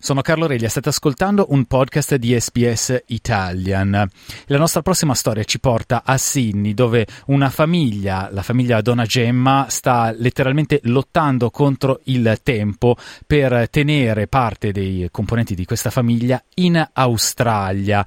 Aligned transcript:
Sono 0.00 0.22
Carlo 0.22 0.46
Reglia, 0.46 0.68
state 0.68 0.90
ascoltando 0.90 1.46
un 1.48 1.64
podcast 1.64 2.14
di 2.14 2.38
SBS 2.38 3.02
Italian. 3.06 4.08
La 4.46 4.56
nostra 4.56 4.80
prossima 4.80 5.12
storia 5.12 5.42
ci 5.42 5.58
porta 5.58 6.02
a 6.04 6.16
Sydney, 6.16 6.72
dove 6.72 7.04
una 7.26 7.50
famiglia, 7.50 8.28
la 8.30 8.42
famiglia 8.42 8.80
Donna 8.80 9.04
Gemma, 9.04 9.66
sta 9.68 10.14
letteralmente 10.16 10.78
lottando 10.84 11.50
contro 11.50 11.98
il 12.04 12.38
tempo 12.44 12.96
per 13.26 13.68
tenere 13.70 14.28
parte 14.28 14.70
dei 14.70 15.08
componenti 15.10 15.56
di 15.56 15.64
questa 15.64 15.90
famiglia 15.90 16.40
in 16.54 16.90
Australia. 16.92 18.06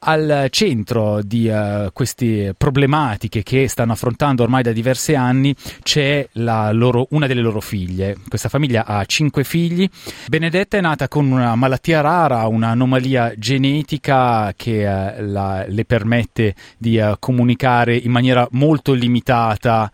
Al 0.00 0.48
centro 0.50 1.22
di 1.22 1.46
uh, 1.46 1.92
queste 1.92 2.52
problematiche 2.58 3.44
che 3.44 3.68
stanno 3.68 3.92
affrontando 3.92 4.42
ormai 4.42 4.64
da 4.64 4.72
diversi 4.72 5.14
anni 5.14 5.54
c'è 5.84 6.28
loro, 6.32 7.06
una 7.10 7.28
delle 7.28 7.42
loro 7.42 7.60
figlie. 7.60 8.16
Questa 8.28 8.48
famiglia 8.48 8.84
ha 8.84 9.04
cinque 9.04 9.44
figli. 9.44 9.88
Benedetta 10.26 10.76
è 10.76 10.80
nata 10.80 11.06
con 11.06 11.26
una 11.32 11.54
malattia 11.54 12.00
rara, 12.00 12.46
un'anomalia 12.46 13.34
genetica 13.36 14.52
che 14.56 14.82
eh, 14.82 15.22
la, 15.22 15.64
le 15.66 15.84
permette 15.84 16.54
di 16.76 16.96
eh, 16.96 17.16
comunicare 17.18 17.96
in 17.96 18.10
maniera 18.10 18.46
molto 18.52 18.92
limitata 18.92 19.90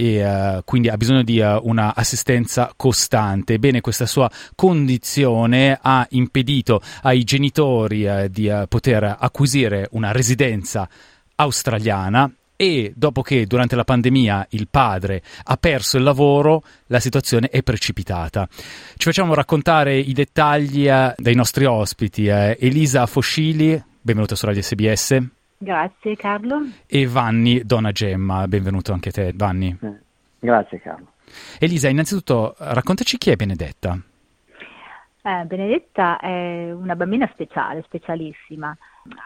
e 0.00 0.24
uh, 0.24 0.60
quindi 0.64 0.88
ha 0.88 0.96
bisogno 0.96 1.24
di 1.24 1.40
uh, 1.40 1.58
un'assistenza 1.60 2.72
costante. 2.76 3.54
Ebbene, 3.54 3.80
questa 3.80 4.06
sua 4.06 4.30
condizione 4.54 5.76
ha 5.82 6.06
impedito 6.10 6.80
ai 7.02 7.24
genitori 7.24 8.06
uh, 8.06 8.28
di 8.28 8.48
poter 8.68 9.16
acquisire 9.18 9.88
una 9.90 10.12
residenza 10.12 10.88
australiana 11.34 12.30
e 12.60 12.92
dopo 12.96 13.22
che 13.22 13.46
durante 13.46 13.76
la 13.76 13.84
pandemia 13.84 14.48
il 14.50 14.66
padre 14.68 15.22
ha 15.44 15.56
perso 15.56 15.96
il 15.96 16.02
lavoro, 16.02 16.64
la 16.86 16.98
situazione 16.98 17.50
è 17.50 17.62
precipitata. 17.62 18.48
Ci 18.50 19.04
facciamo 19.04 19.32
raccontare 19.34 19.96
i 19.96 20.12
dettagli 20.12 20.88
eh, 20.88 21.14
dai 21.16 21.36
nostri 21.36 21.66
ospiti. 21.66 22.26
Eh, 22.26 22.56
Elisa 22.58 23.06
Foscili, 23.06 23.80
benvenuta 24.00 24.34
su 24.34 24.44
Radio 24.44 24.62
SBS. 24.62 25.24
Grazie 25.56 26.16
Carlo. 26.16 26.62
E 26.84 27.06
Vanni 27.06 27.62
Donna 27.64 27.92
Gemma, 27.92 28.48
benvenuto 28.48 28.92
anche 28.92 29.12
te 29.12 29.32
Vanni. 29.36 29.78
Eh, 29.80 29.98
grazie 30.40 30.80
Carlo. 30.80 31.12
Elisa, 31.60 31.88
innanzitutto 31.88 32.56
raccontaci 32.58 33.18
chi 33.18 33.30
è 33.30 33.36
Benedetta. 33.36 33.96
Eh, 35.22 35.44
Benedetta 35.44 36.18
è 36.18 36.72
una 36.72 36.96
bambina 36.96 37.30
speciale, 37.32 37.82
specialissima. 37.84 38.76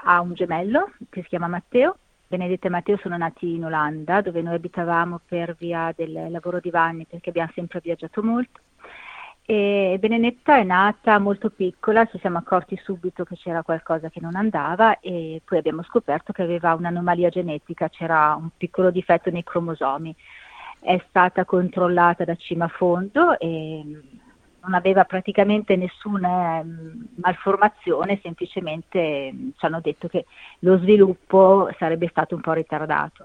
Ha 0.05 0.20
un 0.20 0.34
gemello 0.34 0.91
che 1.08 1.22
si 1.22 1.28
chiama 1.28 1.46
Matteo 1.46 1.96
Benedetta 2.33 2.69
e 2.69 2.70
Matteo 2.70 2.97
sono 2.97 3.19
nati 3.19 3.56
in 3.56 3.66
Olanda, 3.66 4.22
dove 4.22 4.41
noi 4.41 4.55
abitavamo 4.55 5.20
per 5.28 5.55
via 5.58 5.92
del 5.94 6.30
lavoro 6.30 6.61
di 6.61 6.70
Vanni, 6.70 7.05
perché 7.05 7.28
abbiamo 7.28 7.50
sempre 7.55 7.80
viaggiato 7.83 8.22
molto. 8.22 8.58
E 9.44 9.98
Benedetta 10.00 10.56
è 10.56 10.62
nata 10.62 11.19
molto 11.19 11.50
piccola, 11.50 12.06
ci 12.06 12.19
siamo 12.20 12.39
accorti 12.39 12.80
subito 12.83 13.24
che 13.24 13.36
c'era 13.36 13.62
qualcosa 13.62 14.08
che 14.08 14.20
non 14.22 14.34
andava 14.34 14.98
e 15.00 15.42
poi 15.44 15.58
abbiamo 15.58 15.83
scoperto 15.83 16.33
che 16.33 16.41
aveva 16.41 16.72
un'anomalia 16.72 17.28
genetica, 17.28 17.91
c'era 17.91 18.34
un 18.34 18.48
piccolo 18.56 18.91
difetto 18.91 19.28
nei 19.28 19.44
cromosomi. 19.44 20.17
È 20.80 21.05
stata 21.11 21.44
controllata 21.44 22.24
da 22.24 22.34
cima 22.36 22.64
a 22.64 22.69
fondo 22.69 23.39
e 23.39 23.84
non 24.62 24.74
aveva 24.74 25.05
praticamente 25.05 25.77
nessuna 25.77 26.60
um, 26.60 27.06
malformazione, 27.16 28.20
semplicemente 28.22 29.30
um, 29.32 29.52
ci 29.56 29.64
hanno 29.64 29.80
detto 29.80 30.08
che 30.08 30.27
lo 30.60 30.78
sviluppo 30.78 31.68
sarebbe 31.78 32.08
stato 32.08 32.34
un 32.34 32.40
po' 32.40 32.52
ritardato. 32.52 33.24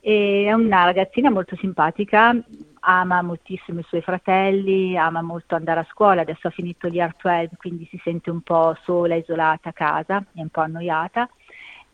E 0.00 0.44
è 0.46 0.52
una 0.52 0.84
ragazzina 0.84 1.30
molto 1.30 1.56
simpatica, 1.56 2.36
ama 2.80 3.22
moltissimo 3.22 3.80
i 3.80 3.84
suoi 3.84 4.02
fratelli, 4.02 4.96
ama 4.96 5.22
molto 5.22 5.54
andare 5.54 5.80
a 5.80 5.86
scuola, 5.90 6.22
adesso 6.22 6.48
ha 6.48 6.50
finito 6.50 6.88
gli 6.88 7.00
Art 7.00 7.22
12, 7.22 7.56
quindi 7.56 7.86
si 7.88 8.00
sente 8.02 8.30
un 8.30 8.40
po' 8.42 8.76
sola, 8.82 9.14
isolata 9.14 9.70
a 9.70 9.72
casa, 9.72 10.24
è 10.34 10.40
un 10.40 10.48
po' 10.48 10.60
annoiata. 10.60 11.28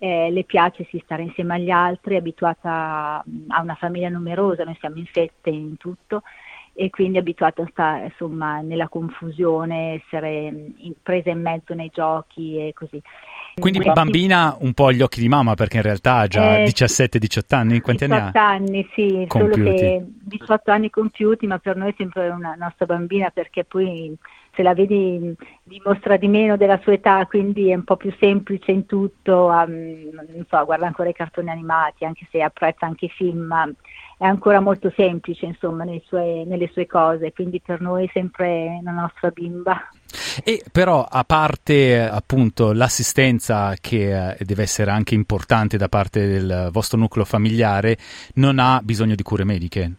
Eh, 0.00 0.30
le 0.30 0.44
piace 0.44 0.86
sì 0.90 1.00
stare 1.04 1.22
insieme 1.22 1.56
agli 1.56 1.70
altri, 1.70 2.14
è 2.14 2.19
abituata 2.19 3.22
a 3.48 3.60
una 3.60 3.75
famiglia 3.75 4.08
numerosa, 4.08 4.64
noi 4.64 4.76
siamo 4.78 4.96
in 4.96 5.06
sette 5.12 5.50
in 5.50 5.76
tutto 5.76 6.22
e 6.80 6.90
quindi 6.90 7.18
abituato 7.18 7.62
a 7.62 7.68
stare 7.72 8.04
insomma, 8.04 8.60
nella 8.60 8.86
confusione, 8.86 10.00
essere 10.00 10.46
in, 10.76 10.92
presa 11.02 11.28
in 11.28 11.40
mezzo 11.40 11.74
nei 11.74 11.90
giochi 11.92 12.56
e 12.56 12.72
così. 12.72 13.02
Quindi 13.58 13.80
Questi... 13.80 14.00
bambina 14.00 14.56
un 14.60 14.72
po' 14.74 14.86
agli 14.86 15.02
occhi 15.02 15.20
di 15.20 15.28
mamma 15.28 15.54
perché 15.54 15.78
in 15.78 15.82
realtà 15.82 16.18
ha 16.18 16.26
già 16.28 16.58
eh, 16.58 16.66
17-18 16.66 17.40
anni, 17.56 17.80
quanti 17.80 18.06
18 18.06 18.22
anni 18.22 18.32
ha? 18.32 18.48
anni, 18.48 18.88
sì, 18.94 19.24
compiuti. 19.26 19.60
solo 19.60 19.74
che 19.74 20.04
18 20.22 20.70
anni 20.70 20.90
compiuti, 20.90 21.46
ma 21.48 21.58
per 21.58 21.74
noi 21.74 21.90
è 21.90 21.94
sempre 21.96 22.28
una 22.28 22.54
nostra 22.56 22.86
bambina 22.86 23.30
perché 23.30 23.64
poi 23.64 24.16
se 24.54 24.62
la 24.62 24.74
vedi 24.74 25.34
dimostra 25.64 26.16
di 26.16 26.28
meno 26.28 26.56
della 26.56 26.78
sua 26.84 26.92
età, 26.92 27.26
quindi 27.26 27.70
è 27.70 27.74
un 27.74 27.82
po' 27.82 27.96
più 27.96 28.14
semplice 28.20 28.70
in 28.70 28.86
tutto, 28.86 29.46
um, 29.46 30.10
non 30.12 30.46
so, 30.48 30.64
guarda 30.64 30.86
ancora 30.86 31.08
i 31.08 31.14
cartoni 31.14 31.50
animati, 31.50 32.04
anche 32.04 32.28
se 32.30 32.40
apprezza 32.40 32.86
anche 32.86 33.06
i 33.06 33.10
film, 33.10 33.74
è 34.18 34.26
ancora 34.26 34.58
molto 34.60 34.92
semplice 34.96 35.46
insomma 35.46 35.84
sue, 36.04 36.44
nelle 36.44 36.68
sue 36.72 36.86
cose, 36.86 37.32
quindi 37.32 37.60
per 37.64 37.80
noi 37.80 38.06
è 38.06 38.10
sempre 38.12 38.80
la 38.82 38.90
nostra 38.90 39.30
bimba. 39.30 39.88
E 40.44 40.64
però 40.72 41.06
a 41.08 41.22
parte 41.24 42.02
appunto 42.02 42.72
l'assistenza 42.72 43.74
che 43.80 44.32
eh, 44.32 44.44
deve 44.44 44.62
essere 44.62 44.90
anche 44.90 45.14
importante 45.14 45.76
da 45.76 45.88
parte 45.88 46.26
del 46.26 46.68
vostro 46.72 46.98
nucleo 46.98 47.24
familiare, 47.24 47.96
non 48.34 48.58
ha 48.58 48.80
bisogno 48.82 49.14
di 49.14 49.22
cure 49.22 49.44
mediche? 49.44 49.92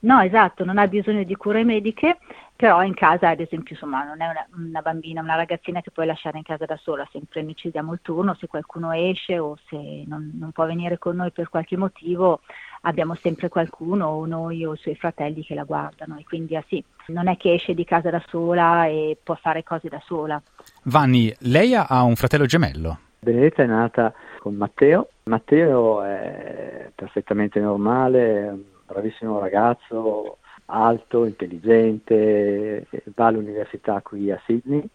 No, 0.00 0.20
esatto, 0.20 0.64
non 0.64 0.78
ha 0.78 0.86
bisogno 0.86 1.24
di 1.24 1.34
cure 1.34 1.64
mediche, 1.64 2.18
però 2.54 2.84
in 2.84 2.94
casa 2.94 3.30
ad 3.30 3.40
esempio 3.40 3.74
insomma 3.74 4.04
non 4.04 4.20
è 4.20 4.28
una, 4.28 4.46
una, 4.56 4.80
bambina, 4.80 5.20
una 5.20 5.34
ragazzina 5.34 5.80
che 5.80 5.90
puoi 5.90 6.06
lasciare 6.06 6.38
in 6.38 6.44
casa 6.44 6.66
da 6.66 6.76
sola, 6.76 7.08
sempre 7.10 7.42
noi 7.42 7.56
ci 7.56 7.70
diamo 7.70 7.92
il 7.92 8.00
turno, 8.00 8.36
se 8.38 8.46
qualcuno 8.46 8.92
esce 8.92 9.40
o 9.40 9.56
se 9.68 10.04
non, 10.06 10.30
non 10.38 10.52
può 10.52 10.66
venire 10.66 10.98
con 10.98 11.16
noi 11.16 11.32
per 11.32 11.48
qualche 11.48 11.76
motivo 11.76 12.42
abbiamo 12.82 13.14
sempre 13.16 13.48
qualcuno, 13.48 14.06
o 14.06 14.26
noi 14.26 14.64
o 14.64 14.74
i 14.74 14.78
suoi 14.78 14.96
fratelli 14.96 15.44
che 15.44 15.54
la 15.54 15.64
guardano 15.64 16.16
e 16.18 16.24
quindi 16.24 16.56
ah, 16.56 16.64
sì, 16.68 16.82
non 17.08 17.28
è 17.28 17.36
che 17.36 17.54
esce 17.54 17.74
di 17.74 17.84
casa 17.84 18.10
da 18.10 18.22
sola 18.28 18.86
e 18.86 19.16
può 19.22 19.34
fare 19.34 19.62
cose 19.62 19.88
da 19.88 20.00
sola. 20.04 20.40
Vanni, 20.84 21.34
lei 21.40 21.74
ha 21.74 22.02
un 22.02 22.16
fratello 22.16 22.46
gemello? 22.46 22.98
Benedetta 23.20 23.62
è 23.62 23.66
nata 23.66 24.12
con 24.38 24.54
Matteo, 24.54 25.08
Matteo 25.24 26.02
è 26.02 26.90
perfettamente 26.94 27.58
normale, 27.60 28.48
un 28.48 28.62
bravissimo 28.86 29.38
ragazzo, 29.40 30.38
alto, 30.66 31.24
intelligente, 31.24 32.86
va 33.14 33.26
all'università 33.26 34.00
qui 34.02 34.30
a 34.30 34.40
Sydney, 34.46 34.86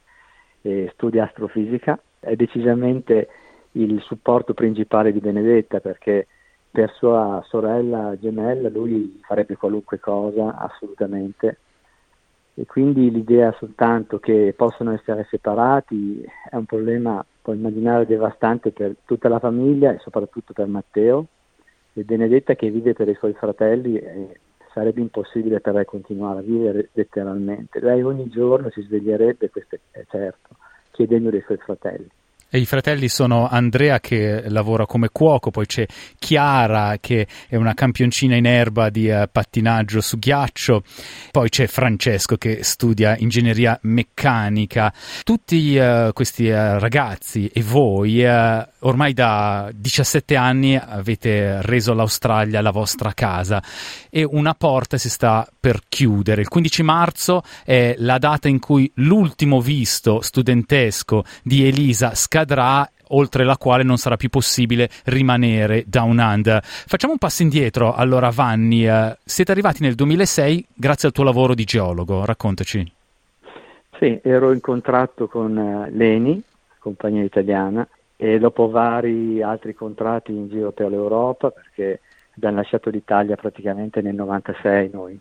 studia 0.94 1.26
astrofisica, 1.26 2.00
è 2.20 2.36
decisamente 2.36 3.28
il 3.72 4.02
supporto 4.02 4.54
principale 4.54 5.12
di 5.12 5.20
Benedetta 5.20 5.80
perché 5.80 6.28
per 6.74 6.92
sua 6.96 7.40
sorella 7.48 8.18
gemella 8.20 8.68
lui 8.68 9.22
farebbe 9.24 9.56
qualunque 9.56 10.00
cosa, 10.00 10.58
assolutamente. 10.58 11.60
E 12.56 12.66
quindi 12.66 13.12
l'idea 13.12 13.52
soltanto 13.60 14.18
che 14.18 14.56
possano 14.58 14.92
essere 14.92 15.28
separati 15.30 16.26
è 16.50 16.56
un 16.56 16.66
problema, 16.66 17.24
puoi 17.44 17.58
immaginare, 17.58 18.08
devastante 18.08 18.72
per 18.72 18.96
tutta 19.06 19.30
la 19.30 19.38
famiglia 19.38 19.94
e 19.94 20.00
soprattutto 20.00 20.54
per 20.54 20.66
Matteo. 20.66 21.28
E 21.94 22.04
Benedetta 22.04 22.56
che 22.56 22.72
vive 22.72 22.94
per 22.94 23.08
i 23.08 23.16
suoi 23.20 23.34
fratelli 23.34 23.98
eh, 23.98 24.40
sarebbe 24.74 25.00
impossibile 25.00 25.60
per 25.60 25.76
lei 25.76 25.86
continuare 25.86 26.40
a 26.40 26.42
vivere 26.42 26.90
letteralmente. 26.94 27.82
Lei 27.82 28.02
ogni 28.02 28.30
giorno 28.30 28.72
si 28.72 28.82
sveglierebbe, 28.82 29.52
questo 29.52 29.78
è 29.92 30.04
certo, 30.10 30.56
chiedendo 30.90 31.30
dei 31.30 31.42
suoi 31.42 31.58
fratelli. 31.58 32.10
E 32.56 32.60
I 32.60 32.68
fratelli 32.68 33.10
sono 33.10 33.48
Andrea 33.50 34.00
che 34.00 34.44
lavora 34.48 34.86
come 34.86 35.10
cuoco, 35.12 35.50
poi 35.50 35.66
c'è 35.66 35.88
Chiara 36.20 36.98
che 37.02 37.26
è 37.48 37.56
una 37.56 37.74
campioncina 37.74 38.36
in 38.36 38.46
erba 38.46 38.92
di 38.92 39.10
uh, 39.10 39.24
pattinaggio 39.32 40.02
su 40.02 40.20
ghiaccio, 40.20 40.84
poi 41.32 41.50
c'è 41.50 41.66
Francesco 41.66 42.38
che 42.38 42.60
studia 42.62 43.18
ingegneria 43.18 43.80
meccanica. 43.82 44.94
Tutti 45.24 45.76
uh, 45.78 46.14
questi 46.14 46.46
uh, 46.46 46.78
ragazzi 46.78 47.50
e 47.52 47.64
voi 47.64 48.24
ormai 48.24 49.14
da 49.14 49.72
17 49.74 50.36
anni 50.36 50.76
avete 50.76 51.60
reso 51.64 51.96
l'Australia 51.96 52.62
la 52.62 52.70
vostra 52.70 53.14
casa 53.16 53.64
e 54.12 54.24
una 54.24 54.54
porta 54.54 55.00
si 55.00 55.10
sta 55.10 55.48
per 55.60 55.82
chiudere. 55.90 56.42
Il 56.42 56.50
15 56.50 56.84
marzo 56.84 57.42
è 57.66 57.96
la 57.98 58.20
data 58.20 58.48
in 58.48 58.60
cui 58.60 58.92
l'ultimo 58.98 59.60
visto 59.60 60.22
studentesco 60.22 61.24
di 61.42 61.66
Elisa 61.66 62.14
scadrà 62.14 62.42
accadrà 62.44 62.88
oltre 63.10 63.44
la 63.44 63.58
quale 63.58 63.84
non 63.84 63.98
sarà 63.98 64.16
più 64.16 64.30
possibile 64.30 64.90
rimanere 65.06 65.84
down 65.88 66.20
under. 66.20 66.60
Facciamo 66.64 67.14
un 67.14 67.20
passo 67.20 67.42
indietro, 67.42 67.94
allora 67.94 68.30
Vanni, 68.30 68.88
eh, 68.88 69.18
siete 69.24 69.52
arrivati 69.52 69.82
nel 69.82 69.96
2006 69.96 70.68
grazie 70.74 71.08
al 71.08 71.14
tuo 71.14 71.24
lavoro 71.24 71.54
di 71.54 71.64
geologo, 71.64 72.26
raccontaci. 72.26 72.92
Sì, 74.00 74.20
ero 74.24 74.52
in 74.52 74.60
contratto 74.60 75.28
con 75.28 75.56
uh, 75.56 75.96
l'ENI, 75.96 76.42
compagnia 76.80 77.24
italiana 77.24 77.88
e 78.16 78.40
dopo 78.40 78.70
vari 78.70 79.42
altri 79.42 79.74
contratti 79.74 80.32
in 80.32 80.50
giro 80.50 80.72
per 80.72 80.90
l'Europa 80.90 81.52
perché 81.52 82.02
abbiamo 82.36 82.58
lasciato 82.58 82.90
l'Italia 82.90 83.36
praticamente 83.36 84.02
nel 84.02 84.16
96 84.16 84.90
noi 84.92 85.20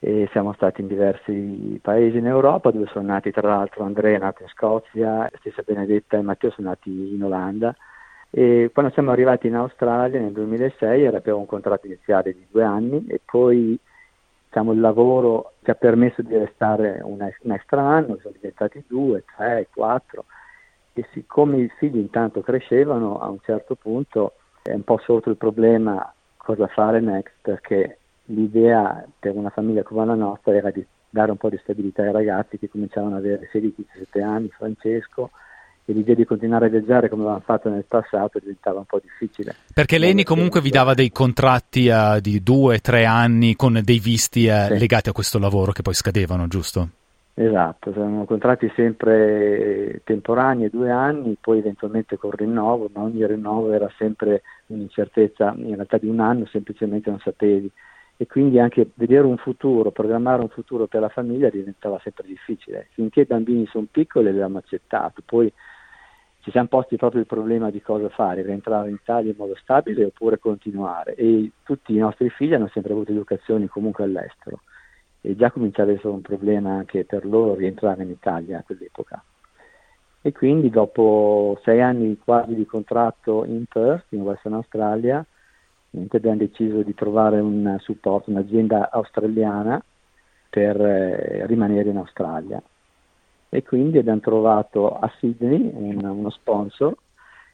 e 0.00 0.28
siamo 0.30 0.52
stati 0.52 0.80
in 0.80 0.86
diversi 0.86 1.78
paesi 1.82 2.18
in 2.18 2.26
Europa 2.26 2.70
dove 2.70 2.86
sono 2.86 3.06
nati 3.06 3.32
tra 3.32 3.48
l'altro 3.48 3.84
Andrea 3.84 4.16
è 4.16 4.20
nato 4.20 4.42
in 4.42 4.48
Scozia, 4.48 5.28
stessa 5.38 5.62
Benedetta 5.64 6.16
e 6.16 6.22
Matteo 6.22 6.50
sono 6.50 6.68
nati 6.68 7.14
in 7.14 7.22
Olanda. 7.24 7.74
E 8.30 8.70
quando 8.72 8.92
siamo 8.92 9.10
arrivati 9.10 9.46
in 9.46 9.56
Australia 9.56 10.20
nel 10.20 10.32
2006 10.32 11.06
abbiamo 11.06 11.40
un 11.40 11.46
contratto 11.46 11.86
iniziale 11.86 12.32
di 12.32 12.46
due 12.48 12.62
anni 12.62 13.06
e 13.08 13.20
poi 13.24 13.78
diciamo, 14.46 14.72
il 14.72 14.80
lavoro 14.80 15.54
ci 15.62 15.70
ha 15.70 15.74
permesso 15.74 16.22
di 16.22 16.36
restare 16.36 17.00
un, 17.02 17.18
un 17.40 17.52
extra 17.52 17.82
anno, 17.82 18.18
sono 18.20 18.34
diventati 18.34 18.84
due, 18.86 19.24
tre, 19.36 19.66
quattro. 19.72 20.26
E 20.92 21.06
siccome 21.12 21.58
i 21.58 21.72
figli 21.78 21.98
intanto 21.98 22.40
crescevano 22.40 23.18
a 23.20 23.28
un 23.28 23.38
certo 23.42 23.74
punto 23.74 24.34
è 24.62 24.72
un 24.72 24.82
po' 24.82 24.98
sorto 24.98 25.30
il 25.30 25.36
problema 25.36 26.12
cosa 26.36 26.66
fare 26.66 27.00
next 27.00 27.34
perché 27.40 27.98
l'idea 28.28 29.04
per 29.18 29.34
una 29.34 29.50
famiglia 29.50 29.82
come 29.82 30.04
la 30.04 30.14
nostra 30.14 30.54
era 30.54 30.70
di 30.70 30.84
dare 31.10 31.30
un 31.30 31.36
po' 31.36 31.48
di 31.48 31.58
stabilità 31.62 32.02
ai 32.02 32.12
ragazzi 32.12 32.58
che 32.58 32.68
cominciavano 32.68 33.16
ad 33.16 33.24
avere 33.24 33.48
16-17 33.52 34.22
anni, 34.22 34.48
Francesco, 34.50 35.30
e 35.84 35.92
l'idea 35.94 36.14
di 36.14 36.26
continuare 36.26 36.66
a 36.66 36.68
viaggiare 36.68 37.08
come 37.08 37.22
avevamo 37.22 37.42
fatto 37.44 37.70
nel 37.70 37.86
passato 37.88 38.38
diventava 38.38 38.80
un 38.80 38.84
po' 38.84 39.00
difficile. 39.00 39.54
Perché 39.72 39.96
Leni 39.96 40.22
comunque 40.22 40.60
vi 40.60 40.68
dava 40.68 40.92
dei 40.92 41.10
contratti 41.10 41.88
uh, 41.88 42.20
di 42.20 42.42
due, 42.42 42.80
tre 42.80 43.06
anni 43.06 43.56
con 43.56 43.80
dei 43.82 43.98
visti 43.98 44.46
uh, 44.48 44.66
sì. 44.66 44.78
legati 44.78 45.08
a 45.08 45.12
questo 45.12 45.38
lavoro 45.38 45.72
che 45.72 45.82
poi 45.82 45.94
scadevano, 45.94 46.46
giusto? 46.46 46.88
Esatto, 47.32 47.90
erano 47.90 48.24
contratti 48.24 48.70
sempre 48.74 50.00
temporanei, 50.04 50.68
due 50.70 50.90
anni, 50.90 51.36
poi 51.40 51.58
eventualmente 51.58 52.18
con 52.18 52.32
rinnovo, 52.32 52.90
ma 52.92 53.02
ogni 53.02 53.24
rinnovo 53.24 53.72
era 53.72 53.88
sempre 53.96 54.42
un'incertezza, 54.66 55.54
in 55.56 55.76
realtà 55.76 55.98
di 55.98 56.08
un 56.08 56.18
anno 56.18 56.46
semplicemente 56.46 57.08
non 57.08 57.20
sapevi 57.20 57.70
e 58.20 58.26
quindi 58.26 58.58
anche 58.58 58.90
vedere 58.94 59.26
un 59.26 59.36
futuro, 59.36 59.92
programmare 59.92 60.42
un 60.42 60.48
futuro 60.48 60.88
per 60.88 61.00
la 61.00 61.08
famiglia 61.08 61.50
diventava 61.50 62.00
sempre 62.02 62.26
difficile. 62.26 62.88
Finché 62.90 63.20
i 63.20 63.26
bambini 63.26 63.64
sono 63.66 63.86
piccoli 63.88 64.26
l'abbiamo 64.26 64.58
accettato, 64.58 65.22
poi 65.24 65.50
ci 66.40 66.50
siamo 66.50 66.66
posti 66.66 66.96
proprio 66.96 67.20
il 67.20 67.28
problema 67.28 67.70
di 67.70 67.80
cosa 67.80 68.08
fare, 68.08 68.42
rientrare 68.42 68.88
in 68.88 68.96
Italia 68.96 69.30
in 69.30 69.36
modo 69.38 69.54
stabile 69.54 70.06
oppure 70.06 70.40
continuare 70.40 71.14
e 71.14 71.52
tutti 71.62 71.94
i 71.94 71.98
nostri 71.98 72.28
figli 72.30 72.54
hanno 72.54 72.68
sempre 72.72 72.92
avuto 72.92 73.12
educazioni 73.12 73.68
comunque 73.68 74.02
all'estero 74.02 74.62
e 75.20 75.36
già 75.36 75.52
cominciava 75.52 75.90
ad 75.90 75.98
essere 75.98 76.12
un 76.12 76.22
problema 76.22 76.70
anche 76.70 77.04
per 77.04 77.24
loro 77.24 77.54
rientrare 77.54 78.02
in 78.02 78.10
Italia 78.10 78.58
a 78.58 78.62
quell'epoca. 78.62 79.22
E 80.22 80.32
quindi 80.32 80.70
dopo 80.70 81.60
sei 81.62 81.80
anni 81.80 82.18
quasi 82.18 82.56
di 82.56 82.66
contratto 82.66 83.44
in 83.44 83.64
Perth, 83.66 84.06
in 84.10 84.22
Western 84.22 84.54
Australia, 84.54 85.24
abbiamo 86.10 86.36
deciso 86.36 86.82
di 86.82 86.94
trovare 86.94 87.40
un 87.40 87.76
supporto, 87.80 88.30
un'azienda 88.30 88.90
australiana 88.90 89.82
per 90.50 90.80
eh, 90.80 91.46
rimanere 91.46 91.90
in 91.90 91.96
Australia 91.98 92.62
e 93.50 93.62
quindi 93.62 93.98
abbiamo 93.98 94.20
trovato 94.20 94.98
a 94.98 95.10
Sydney 95.18 95.70
un, 95.72 96.04
uno 96.04 96.30
sponsor 96.30 96.94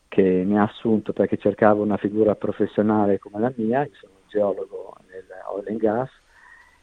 che 0.09 0.43
mi 0.45 0.59
ha 0.59 0.63
assunto 0.63 1.13
perché 1.13 1.37
cercavo 1.37 1.83
una 1.83 1.97
figura 1.97 2.35
professionale 2.35 3.19
come 3.19 3.41
la 3.41 3.53
mia, 3.57 3.83
io 3.83 3.91
sono 3.95 4.13
un 4.15 4.29
geologo 4.29 4.95
nel 5.11 5.25
oil 5.53 5.69
and 5.69 5.79
gas 5.79 6.11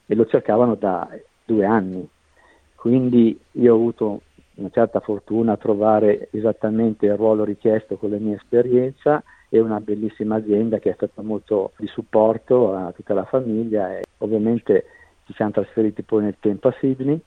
e 0.06 0.16
lo 0.16 0.26
cercavano 0.26 0.76
da 0.76 1.08
due 1.46 1.66
anni. 1.66 2.08
Quindi 2.76 3.40
io 3.52 3.74
ho 3.74 3.78
avuto 3.78 4.22
una 4.56 4.70
certa 4.70 5.00
fortuna 5.00 5.54
a 5.54 5.58
trovare 5.58 6.30
esattamente 6.32 7.06
il 7.06 7.16
ruolo 7.16 7.44
richiesto 7.44 7.96
con 7.98 8.10
la 8.10 8.18
mia 8.18 8.36
esperienza 8.36 9.24
e 9.54 9.60
una 9.60 9.82
bellissima 9.82 10.36
azienda 10.36 10.80
che 10.80 10.92
è 10.92 10.94
stata 10.94 11.22
molto 11.22 11.74
di 11.78 11.88
supporto 11.88 12.74
a 12.74 12.94
tutta 12.94 13.14
la 13.14 13.26
famiglia 13.26 13.98
e 13.98 14.04
ovviamente 14.20 14.86
ci 15.26 15.34
siamo 15.34 15.52
trasferiti 15.52 16.04
poi 16.04 16.24
nel 16.24 16.38
tempo 16.40 16.70
a 16.70 16.76
Sydney 16.80 17.22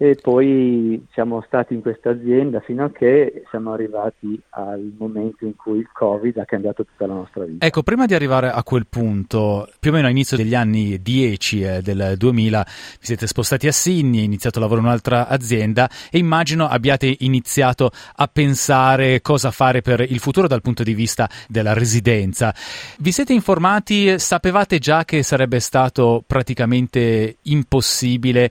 e 0.00 0.14
poi 0.14 1.04
siamo 1.12 1.42
stati 1.44 1.74
in 1.74 1.80
questa 1.80 2.10
azienda 2.10 2.60
fino 2.60 2.84
a 2.84 2.90
che 2.92 3.42
siamo 3.50 3.72
arrivati 3.72 4.40
al 4.50 4.94
momento 4.96 5.44
in 5.44 5.56
cui 5.56 5.78
il 5.78 5.88
Covid 5.92 6.38
ha 6.38 6.44
cambiato 6.44 6.84
tutta 6.84 7.04
la 7.08 7.14
nostra 7.14 7.44
vita. 7.44 7.66
Ecco, 7.66 7.82
prima 7.82 8.06
di 8.06 8.14
arrivare 8.14 8.48
a 8.48 8.62
quel 8.62 8.86
punto, 8.86 9.68
più 9.80 9.90
o 9.90 9.94
meno 9.94 10.06
all'inizio 10.06 10.36
degli 10.36 10.54
anni 10.54 11.02
10 11.02 11.62
eh, 11.62 11.82
del 11.82 12.14
2000, 12.16 12.64
vi 13.00 13.06
siete 13.06 13.26
spostati 13.26 13.66
a 13.66 13.72
Sydney, 13.72 14.22
iniziato 14.22 14.58
a 14.58 14.62
lavorare 14.62 14.86
in 14.86 14.92
un'altra 14.92 15.26
azienda 15.26 15.90
e 16.12 16.18
immagino 16.18 16.68
abbiate 16.68 17.16
iniziato 17.18 17.90
a 18.14 18.28
pensare 18.28 19.20
cosa 19.20 19.50
fare 19.50 19.82
per 19.82 20.00
il 20.00 20.20
futuro 20.20 20.46
dal 20.46 20.62
punto 20.62 20.84
di 20.84 20.94
vista 20.94 21.28
della 21.48 21.72
residenza. 21.72 22.54
Vi 23.00 23.10
siete 23.10 23.32
informati, 23.32 24.16
sapevate 24.20 24.78
già 24.78 25.04
che 25.04 25.24
sarebbe 25.24 25.58
stato 25.58 26.22
praticamente 26.24 27.38
impossibile 27.42 28.48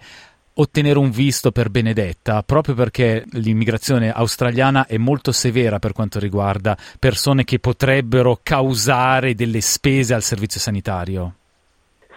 ottenere 0.60 1.00
un 1.00 1.10
visto 1.10 1.52
per 1.52 1.70
Benedetta, 1.70 2.44
proprio 2.44 2.76
perché 2.76 3.24
l'immigrazione 3.32 4.12
australiana 4.12 4.86
è 4.86 4.98
molto 4.98 5.32
severa 5.32 5.80
per 5.80 5.94
quanto 5.94 6.20
riguarda 6.20 6.78
persone 7.00 7.44
che 7.44 7.60
potrebbero 7.60 8.40
causare 8.42 9.34
delle 9.34 9.62
spese 9.62 10.14
al 10.14 10.22
servizio 10.22 10.60
sanitario. 10.60 11.34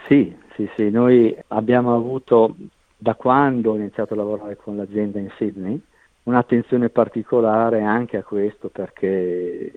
Sì, 0.08 0.34
sì, 0.54 0.68
sì, 0.76 0.90
noi 0.90 1.34
abbiamo 1.48 1.94
avuto 1.94 2.56
da 2.96 3.14
quando 3.14 3.72
ho 3.72 3.76
iniziato 3.76 4.14
a 4.14 4.16
lavorare 4.16 4.56
con 4.56 4.76
l'azienda 4.76 5.18
in 5.18 5.30
Sydney 5.36 5.80
un'attenzione 6.24 6.90
particolare 6.90 7.82
anche 7.82 8.18
a 8.18 8.22
questo 8.22 8.68
perché 8.68 9.72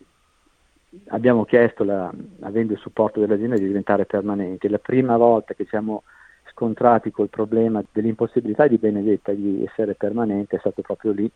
abbiamo 1.08 1.46
chiesto, 1.46 1.84
la, 1.84 2.12
avendo 2.42 2.74
il 2.74 2.80
supporto 2.80 3.20
dell'azienda, 3.20 3.56
di 3.56 3.66
diventare 3.66 4.06
permanenti. 4.06 4.68
La 4.70 4.80
prima 4.80 5.18
volta 5.18 5.54
che 5.54 5.66
siamo 5.70 6.04
scontrati 6.54 7.12
col 7.12 7.30
problema 7.30 7.84
dell'impossibilità 7.92 8.68
di 8.68 8.78
Benedetta 8.78 9.34
di 9.34 9.64
essere 9.66 9.96
permanente 9.96 10.56
è 10.56 10.60
stato 10.60 10.82
proprio 10.82 11.12
lì. 11.12 11.24
Il 11.24 11.32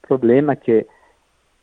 problema 0.00 0.52
è 0.52 0.58
che 0.58 0.86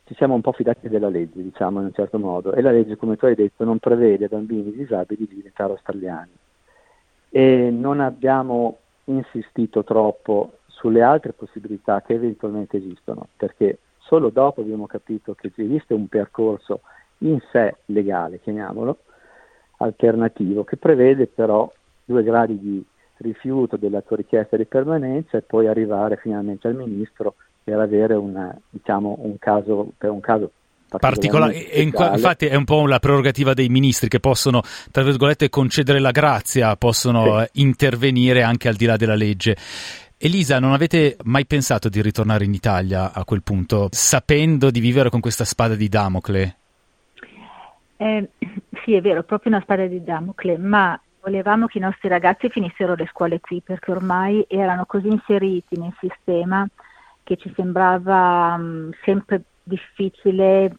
ci 0.05 0.13
siamo 0.15 0.35
un 0.35 0.41
po' 0.41 0.53
fidati 0.53 0.87
della 0.87 1.09
legge, 1.09 1.41
diciamo 1.41 1.79
in 1.79 1.87
un 1.87 1.93
certo 1.93 2.17
modo, 2.17 2.53
e 2.53 2.61
la 2.61 2.71
legge, 2.71 2.95
come 2.95 3.17
tu 3.17 3.25
hai 3.25 3.35
detto, 3.35 3.65
non 3.65 3.79
prevede 3.79 4.27
bambini 4.27 4.71
disabili 4.71 5.27
di 5.27 5.35
diventare 5.35 5.73
australiani. 5.73 6.31
E 7.29 7.69
non 7.71 7.99
abbiamo 7.99 8.77
insistito 9.05 9.83
troppo 9.83 10.59
sulle 10.67 11.01
altre 11.01 11.33
possibilità 11.33 12.01
che 12.01 12.13
eventualmente 12.13 12.77
esistono, 12.77 13.27
perché 13.35 13.79
solo 13.97 14.29
dopo 14.29 14.61
abbiamo 14.61 14.85
capito 14.85 15.33
che 15.33 15.51
esiste 15.53 15.93
un 15.93 16.07
percorso 16.07 16.81
in 17.19 17.39
sé 17.51 17.77
legale, 17.85 18.39
chiamiamolo, 18.39 18.99
alternativo, 19.77 20.63
che 20.63 20.77
prevede 20.77 21.27
però 21.27 21.69
due 22.07 22.23
gradi 22.23 22.57
di 22.59 22.83
rifiuto 23.17 23.77
della 23.77 24.01
tua 24.01 24.15
richiesta 24.15 24.57
di 24.57 24.65
permanenza 24.65 25.37
e 25.37 25.41
poi 25.41 25.67
arrivare 25.67 26.17
finalmente 26.17 26.67
al 26.67 26.75
ministro 26.75 27.35
per 27.63 27.79
avere 27.79 28.13
una, 28.13 28.55
diciamo, 28.69 29.17
un 29.19 29.37
caso, 29.37 29.91
per 29.97 30.09
un 30.09 30.21
caso 30.21 30.51
particolare. 30.97 31.57
In, 31.57 31.91
infatti 31.93 32.45
è 32.45 32.55
un 32.55 32.63
po' 32.63 32.87
la 32.87 32.99
prerogativa 32.99 33.53
dei 33.53 33.67
ministri 33.67 34.07
che 34.07 34.21
possono, 34.21 34.61
tra 34.91 35.03
virgolette, 35.03 35.49
concedere 35.49 35.99
la 35.99 36.11
grazia, 36.11 36.75
possono 36.77 37.41
sì. 37.41 37.61
intervenire 37.61 38.41
anche 38.43 38.69
al 38.69 38.75
di 38.75 38.85
là 38.85 38.95
della 38.95 39.15
legge. 39.15 39.57
Elisa, 40.19 40.59
non 40.59 40.71
avete 40.71 41.17
mai 41.25 41.45
pensato 41.45 41.89
di 41.89 42.01
ritornare 42.01 42.45
in 42.45 42.53
Italia 42.53 43.11
a 43.13 43.23
quel 43.25 43.43
punto, 43.43 43.89
sapendo 43.91 44.71
di 44.71 44.79
vivere 44.79 45.09
con 45.09 45.19
questa 45.19 45.43
spada 45.43 45.75
di 45.75 45.89
Damocle? 45.89 46.55
Eh, 47.97 48.29
sì, 48.83 48.93
è 48.93 49.01
vero, 49.01 49.23
proprio 49.23 49.51
una 49.51 49.61
spada 49.61 49.85
di 49.85 50.03
Damocle, 50.03 50.57
ma 50.57 50.99
volevamo 51.27 51.67
che 51.67 51.77
i 51.77 51.81
nostri 51.81 52.07
ragazzi 52.07 52.47
finissero 52.49 52.95
le 52.95 53.05
scuole 53.11 53.41
qui 53.41 53.61
perché 53.61 53.91
ormai 53.91 54.45
erano 54.47 54.85
così 54.85 55.09
inseriti 55.09 55.77
nel 55.77 55.93
sistema 55.99 56.65
che 57.23 57.35
ci 57.35 57.51
sembrava 57.53 58.55
um, 58.57 58.89
sempre 59.03 59.41
difficile 59.61 60.73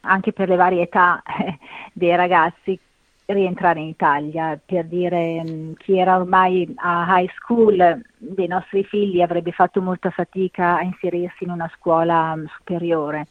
anche 0.00 0.32
per 0.32 0.48
le 0.48 0.56
varie 0.56 0.82
età 0.82 1.22
dei 1.92 2.16
ragazzi 2.16 2.78
rientrare 3.26 3.78
in 3.80 3.88
Italia, 3.88 4.58
per 4.64 4.86
dire 4.86 5.42
um, 5.46 5.74
chi 5.74 5.98
era 5.98 6.16
ormai 6.16 6.72
a 6.76 7.04
high 7.06 7.30
school 7.36 8.00
dei 8.16 8.48
nostri 8.48 8.82
figli 8.84 9.20
avrebbe 9.20 9.52
fatto 9.52 9.82
molta 9.82 10.08
fatica 10.08 10.78
a 10.78 10.82
inserirsi 10.82 11.44
in 11.44 11.50
una 11.50 11.70
scuola 11.76 12.32
um, 12.34 12.46
superiore 12.56 13.26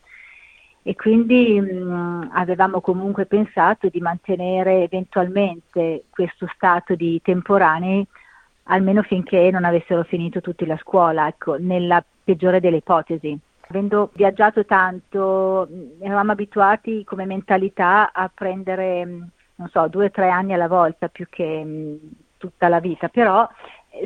e 0.90 0.96
quindi 0.96 1.62
mh, 1.62 1.84
mm, 1.84 2.22
avevamo 2.32 2.82
comunque 2.82 3.28
pensato 3.28 3.90
di 3.90 4.00
mantenere 4.00 4.82
eventualmente 4.82 6.06
questo 6.10 6.50
stato 6.56 6.96
di 6.96 7.22
temporanei 7.22 8.04
almeno 8.64 9.04
finché 9.04 9.52
non 9.52 9.66
avessero 9.66 10.04
finito 10.04 10.42
tutti 10.42 10.66
la 10.66 10.78
scuola, 10.78 11.28
ecco, 11.28 11.58
nella 11.60 12.04
peggiore 12.24 12.60
delle 12.60 12.78
ipotesi. 12.78 13.38
Avendo 13.68 14.10
viaggiato 14.14 14.66
tanto, 14.66 15.68
mm, 15.72 16.02
eravamo 16.02 16.32
abituati 16.32 17.04
come 17.04 17.26
mentalità 17.26 18.12
a 18.12 18.28
prendere, 18.34 19.06
mm, 19.06 19.22
non 19.58 19.70
so, 19.70 19.88
due 19.90 20.06
o 20.06 20.10
tre 20.10 20.30
anni 20.30 20.54
alla 20.54 20.68
volta 20.68 21.08
più 21.08 21.28
che 21.30 21.64
mh, 21.64 21.98
tutta 22.38 22.68
la 22.68 22.80
vita, 22.80 23.10
però 23.10 23.48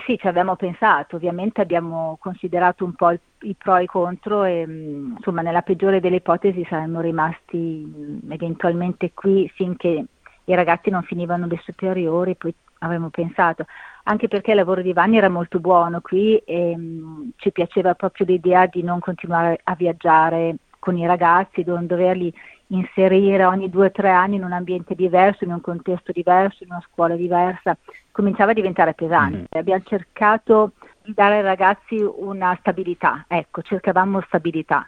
Sì, 0.06 0.18
ci 0.18 0.28
abbiamo 0.28 0.56
pensato, 0.56 1.18
ovviamente 1.18 1.62
abbiamo 1.62 2.18
considerato 2.20 2.86
un 2.86 2.94
po' 2.94 3.12
i 3.12 3.54
pro 3.56 3.76
e 3.76 3.84
i 3.84 3.86
contro 3.86 4.44
e 4.44 4.66
mm, 4.66 5.16
insomma 5.18 5.42
nella 5.42 5.62
peggiore 5.62 6.00
delle 6.00 6.16
ipotesi 6.18 6.66
saremmo 6.68 7.02
rimasti 7.02 7.58
mm, 7.86 8.32
eventualmente 8.32 9.12
qui 9.14 9.48
finché 9.54 10.06
i 10.46 10.56
ragazzi 10.56 10.90
non 10.90 11.04
finivano 11.04 11.48
le 11.48 11.60
superiori, 11.64 12.36
poi 12.36 12.54
avremmo 12.80 13.10
pensato, 13.10 13.66
anche 14.04 14.28
perché 14.28 14.52
il 14.52 14.58
lavoro 14.58 14.82
di 14.82 14.94
Vanni 14.94 15.18
era 15.18 15.30
molto 15.30 15.60
buono 15.60 16.00
qui 16.02 16.38
e 16.38 16.76
mm, 16.76 17.30
ci 17.36 17.52
piaceva 17.52 17.94
proprio 17.94 18.26
l'idea 18.26 18.66
di 18.66 18.84
non 18.84 19.00
continuare 19.00 19.60
a 19.64 19.76
viaggiare 19.76 20.56
con 20.80 20.98
i 20.98 21.06
ragazzi, 21.06 21.64
non 21.66 21.86
doverli 21.88 22.34
inserire 22.68 23.46
ogni 23.46 23.70
due 23.70 23.88
o 23.88 23.92
tre 23.92 24.10
anni 24.10 24.36
in 24.36 24.44
un 24.44 24.52
ambiente 24.52 24.96
diverso, 24.96 25.44
in 25.44 25.52
un 25.52 25.62
contesto 25.62 26.12
diverso, 26.12 26.64
in 26.64 26.72
una 26.72 26.84
scuola 26.90 27.16
diversa, 27.16 27.78
cominciava 28.14 28.52
a 28.52 28.54
diventare 28.54 28.94
pesante. 28.94 29.38
Mm. 29.38 29.60
Abbiamo 29.60 29.84
cercato 29.86 30.74
di 31.04 31.14
dare 31.14 31.38
ai 31.38 31.42
ragazzi 31.42 31.96
una 31.96 32.56
stabilità, 32.62 33.26
ecco, 33.28 33.62
cercavamo 33.62 34.24
stabilità. 34.28 34.88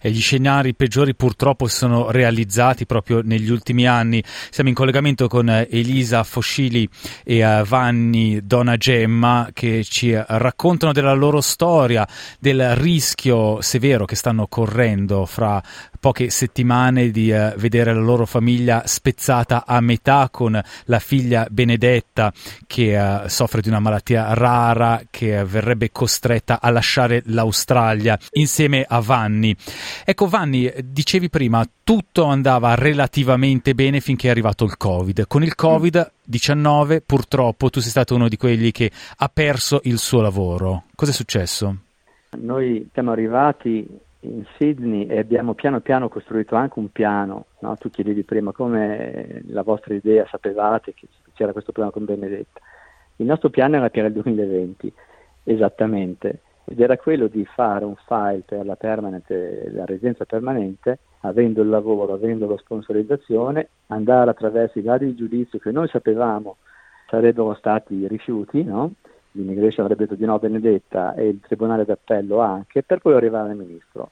E 0.00 0.10
gli 0.10 0.20
scenari 0.20 0.74
peggiori 0.74 1.14
purtroppo 1.14 1.66
si 1.66 1.76
sono 1.76 2.10
realizzati 2.10 2.86
proprio 2.86 3.20
negli 3.22 3.50
ultimi 3.50 3.86
anni. 3.86 4.22
Siamo 4.24 4.70
in 4.70 4.74
collegamento 4.74 5.28
con 5.28 5.50
eh, 5.50 5.68
Elisa 5.70 6.22
Foscili 6.24 6.88
e 7.24 7.38
eh, 7.38 7.62
Vanni 7.66 8.40
Donna 8.42 8.76
Gemma 8.76 9.50
che 9.52 9.84
ci 9.84 10.14
raccontano 10.14 10.92
della 10.92 11.12
loro 11.12 11.40
storia, 11.40 12.06
del 12.38 12.74
rischio 12.76 13.60
severo 13.60 14.06
che 14.06 14.16
stanno 14.16 14.46
correndo 14.46 15.26
fra 15.26 15.62
poche 15.98 16.30
settimane 16.30 17.10
di 17.10 17.30
uh, 17.30 17.54
vedere 17.56 17.92
la 17.92 18.00
loro 18.00 18.26
famiglia 18.26 18.82
spezzata 18.86 19.64
a 19.66 19.80
metà 19.80 20.28
con 20.30 20.60
la 20.84 20.98
figlia 20.98 21.46
Benedetta 21.50 22.32
che 22.66 22.96
uh, 22.96 23.28
soffre 23.28 23.60
di 23.60 23.68
una 23.68 23.80
malattia 23.80 24.34
rara 24.34 25.02
che 25.10 25.38
uh, 25.38 25.44
verrebbe 25.44 25.90
costretta 25.90 26.60
a 26.60 26.70
lasciare 26.70 27.22
l'Australia 27.26 28.18
insieme 28.32 28.84
a 28.86 29.00
Vanni. 29.00 29.54
Ecco 30.04 30.26
Vanni, 30.26 30.72
dicevi 30.84 31.28
prima, 31.28 31.66
tutto 31.84 32.24
andava 32.24 32.74
relativamente 32.74 33.74
bene 33.74 34.00
finché 34.00 34.28
è 34.28 34.30
arrivato 34.30 34.64
il 34.64 34.76
Covid. 34.76 35.26
Con 35.26 35.42
il 35.42 35.54
Covid-19 35.56 37.00
purtroppo 37.04 37.70
tu 37.70 37.80
sei 37.80 37.90
stato 37.90 38.14
uno 38.14 38.28
di 38.28 38.36
quelli 38.36 38.72
che 38.72 38.90
ha 39.18 39.30
perso 39.32 39.80
il 39.84 39.98
suo 39.98 40.20
lavoro. 40.20 40.84
Cosa 40.94 41.12
è 41.12 41.14
successo? 41.14 41.76
Noi 42.38 42.88
siamo 42.92 43.12
arrivati 43.12 43.86
in 44.20 44.44
Sydney 44.56 45.06
e 45.06 45.18
abbiamo 45.18 45.54
piano 45.54 45.80
piano 45.80 46.08
costruito 46.08 46.56
anche 46.56 46.78
un 46.78 46.90
piano, 46.90 47.46
no? 47.60 47.76
tu 47.76 47.90
chiedevi 47.90 48.24
prima 48.24 48.52
come 48.52 49.42
la 49.48 49.62
vostra 49.62 49.94
idea 49.94 50.26
sapevate 50.28 50.94
che 50.94 51.06
c'era 51.34 51.52
questo 51.52 51.72
piano 51.72 51.90
con 51.90 52.04
Benedetta. 52.04 52.60
Il 53.16 53.26
nostro 53.26 53.50
piano 53.50 53.76
era 53.76 53.88
per 53.88 54.06
il 54.06 54.12
2020, 54.12 54.92
esattamente, 55.44 56.40
ed 56.64 56.80
era 56.80 56.96
quello 56.96 57.28
di 57.28 57.44
fare 57.44 57.84
un 57.84 57.94
file 58.06 58.42
per 58.44 58.66
la, 58.66 58.76
la 58.80 59.84
residenza 59.84 60.24
permanente, 60.24 60.98
avendo 61.20 61.62
il 61.62 61.68
lavoro, 61.68 62.14
avendo 62.14 62.48
la 62.48 62.56
sponsorizzazione, 62.58 63.68
andare 63.88 64.30
attraverso 64.30 64.78
i 64.78 64.82
vari 64.82 65.14
giudizi 65.14 65.58
che 65.58 65.70
noi 65.70 65.88
sapevamo 65.88 66.56
sarebbero 67.08 67.54
stati 67.54 68.06
rifiuti, 68.08 68.64
no? 68.64 68.92
L'immigration 69.36 69.84
avrebbe 69.84 70.04
detto 70.04 70.16
di 70.16 70.24
no 70.24 70.38
Benedetta 70.38 71.14
e 71.14 71.28
il 71.28 71.40
Tribunale 71.40 71.84
d'Appello 71.84 72.40
anche, 72.40 72.82
per 72.82 72.98
poi 73.00 73.14
arrivare 73.14 73.50
al 73.50 73.56
Ministro. 73.56 74.10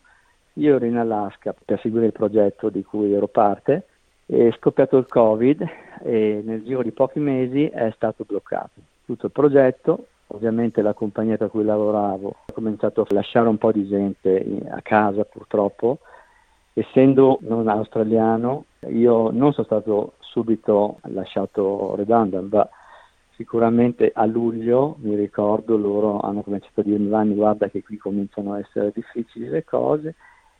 Io 0.54 0.76
ero 0.76 0.84
in 0.84 0.96
Alaska 0.96 1.54
per 1.64 1.80
seguire 1.80 2.06
il 2.06 2.12
progetto 2.12 2.68
di 2.68 2.84
cui 2.84 3.12
ero 3.12 3.26
parte 3.26 3.86
e 4.26 4.48
è 4.48 4.52
scoppiato 4.52 4.96
il 4.96 5.06
Covid 5.06 5.66
e 6.02 6.42
nel 6.44 6.62
giro 6.62 6.82
di 6.82 6.92
pochi 6.92 7.18
mesi 7.18 7.66
è 7.66 7.90
stato 7.94 8.24
bloccato 8.26 8.80
tutto 9.04 9.26
il 9.26 9.32
progetto. 9.32 10.06
Ovviamente 10.28 10.80
la 10.80 10.94
compagnia 10.94 11.36
per 11.36 11.50
cui 11.50 11.64
lavoravo 11.64 12.36
ha 12.46 12.52
cominciato 12.52 13.02
a 13.02 13.06
lasciare 13.10 13.48
un 13.48 13.58
po' 13.58 13.72
di 13.72 13.86
gente 13.86 14.44
a 14.68 14.80
casa 14.80 15.24
purtroppo. 15.24 15.98
Essendo 16.72 17.38
non 17.42 17.68
australiano, 17.68 18.64
io 18.88 19.30
non 19.30 19.52
sono 19.52 19.66
stato 19.66 20.14
subito 20.18 20.98
lasciato 21.02 21.94
redundant, 21.94 22.52
ma 22.52 22.68
Sicuramente 23.36 24.12
a 24.14 24.26
luglio, 24.26 24.96
mi 25.00 25.16
ricordo, 25.16 25.76
loro 25.76 26.20
hanno 26.20 26.42
cominciato 26.42 26.80
a 26.80 26.84
dirmi 26.84 27.08
Vanni 27.08 27.34
guarda 27.34 27.68
che 27.68 27.82
qui 27.82 27.96
cominciano 27.96 28.52
a 28.52 28.60
essere 28.60 28.92
difficili 28.94 29.48
le 29.48 29.64
cose 29.64 30.14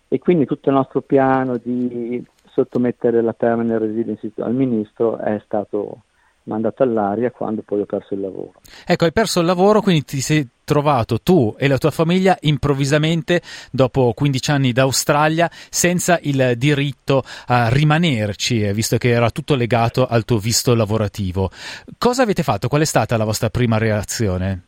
e 0.09 0.19
quindi 0.19 0.45
tutto 0.45 0.71
il 0.71 0.75
nostro 0.75 1.01
piano 1.01 1.57
di 1.57 2.25
sottomettere 2.47 3.23
la 3.23 3.33
permanent 3.33 3.81
residency 3.81 4.33
al 4.39 4.55
ministro 4.55 5.19
è 5.19 5.41
stato 5.45 6.03
mandato 6.45 6.83
all'aria 6.83 7.31
quando 7.31 7.63
poi 7.63 7.81
ho 7.81 7.87
perso 7.87 8.15
il 8.15 8.21
lavoro. 8.21 8.55
Ecco, 8.87 9.05
hai 9.05 9.13
perso 9.13 9.41
il 9.41 9.47
lavoro, 9.47 9.81
quindi 9.81 10.05
ti 10.05 10.21
sei 10.21 10.47
trovato 10.65 11.21
tu 11.21 11.55
e 11.59 11.69
la 11.69 11.79
tua 11.79 11.91
famiglia 11.91 12.37
improvvisamente 12.41 13.41
dopo 13.71 14.13
15 14.15 14.51
anni 14.51 14.73
d'Australia 14.73 15.49
senza 15.51 16.19
il 16.23 16.55
diritto 16.57 17.23
a 17.47 17.69
rimanerci, 17.69 18.63
eh, 18.63 18.73
visto 18.73 18.97
che 18.97 19.11
era 19.11 19.31
tutto 19.31 19.55
legato 19.55 20.07
al 20.07 20.25
tuo 20.25 20.39
visto 20.39 20.75
lavorativo. 20.75 21.51
Cosa 21.99 22.23
avete 22.23 22.43
fatto? 22.43 22.69
Qual 22.69 22.81
è 22.81 22.87
stata 22.87 23.17
la 23.17 23.25
vostra 23.25 23.51
prima 23.51 23.79
reazione? 23.79 24.63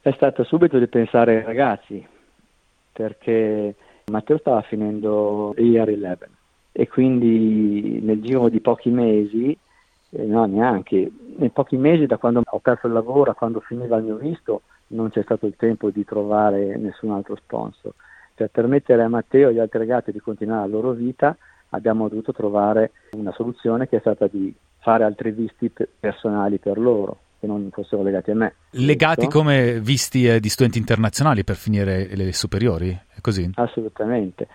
È 0.00 0.12
stata 0.16 0.42
subito 0.44 0.78
di 0.78 0.86
pensare 0.86 1.36
ai 1.36 1.44
ragazzi, 1.44 2.06
perché 2.92 3.74
Matteo 4.06 4.38
stava 4.38 4.62
finendo 4.62 5.54
Year 5.58 5.88
11 5.88 6.36
e 6.72 6.88
quindi 6.88 8.00
nel 8.00 8.20
giro 8.22 8.48
di 8.48 8.60
pochi 8.60 8.88
mesi 8.88 9.56
eh, 10.10 10.24
no, 10.24 10.46
neanche. 10.46 11.10
In 11.38 11.50
pochi 11.52 11.76
mesi 11.76 12.06
da 12.06 12.16
quando 12.16 12.42
ho 12.44 12.58
perso 12.58 12.86
il 12.86 12.92
lavoro 12.92 13.30
a 13.30 13.34
quando 13.34 13.60
finiva 13.60 13.96
il 13.96 14.04
mio 14.04 14.16
visto 14.16 14.62
non 14.88 15.10
c'è 15.10 15.22
stato 15.22 15.46
il 15.46 15.54
tempo 15.56 15.90
di 15.90 16.04
trovare 16.04 16.76
nessun 16.76 17.12
altro 17.12 17.36
sponsor. 17.36 17.92
Per 18.34 18.48
permettere 18.50 19.02
a 19.02 19.08
Matteo 19.08 19.48
e 19.48 19.50
agli 19.52 19.58
altri 19.58 19.78
ragazzi 19.78 20.12
di 20.12 20.20
continuare 20.20 20.68
la 20.68 20.74
loro 20.74 20.92
vita 20.92 21.36
abbiamo 21.70 22.08
dovuto 22.08 22.32
trovare 22.32 22.92
una 23.12 23.32
soluzione 23.32 23.88
che 23.88 23.96
è 23.96 24.00
stata 24.00 24.26
di 24.26 24.54
fare 24.78 25.04
altri 25.04 25.32
visti 25.32 25.70
personali 25.98 26.58
per 26.58 26.78
loro 26.78 27.18
che 27.40 27.46
non 27.46 27.68
fossero 27.70 28.02
legati 28.02 28.30
a 28.30 28.34
me. 28.34 28.54
Legati 28.70 29.22
giusto? 29.22 29.38
come 29.38 29.80
visti 29.80 30.26
eh, 30.26 30.40
di 30.40 30.48
studenti 30.48 30.78
internazionali 30.78 31.44
per 31.44 31.56
finire 31.56 32.08
le 32.14 32.32
superiori? 32.32 32.90
È 32.90 33.20
così? 33.20 33.50
Assolutamente. 33.54 34.48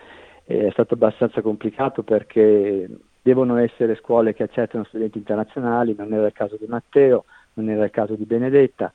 È 0.44 0.70
stato 0.72 0.96
abbastanza 0.96 1.42
complicato 1.42 2.04
perché 2.04 2.90
devono 3.24 3.58
essere 3.58 3.96
scuole 3.96 4.36
che 4.36 4.44
accettano 4.44 4.84
studenti 4.84 5.18
internazionali, 5.18 5.96
non 5.98 6.14
era 6.14 6.28
il 6.28 6.34
caso 6.34 6.58
di 6.60 6.68
Matteo, 6.68 7.26
non 7.54 7.70
era 7.70 7.86
il 7.86 7.92
caso 7.92 8.14
di 8.14 8.26
Benedetta 8.26 8.92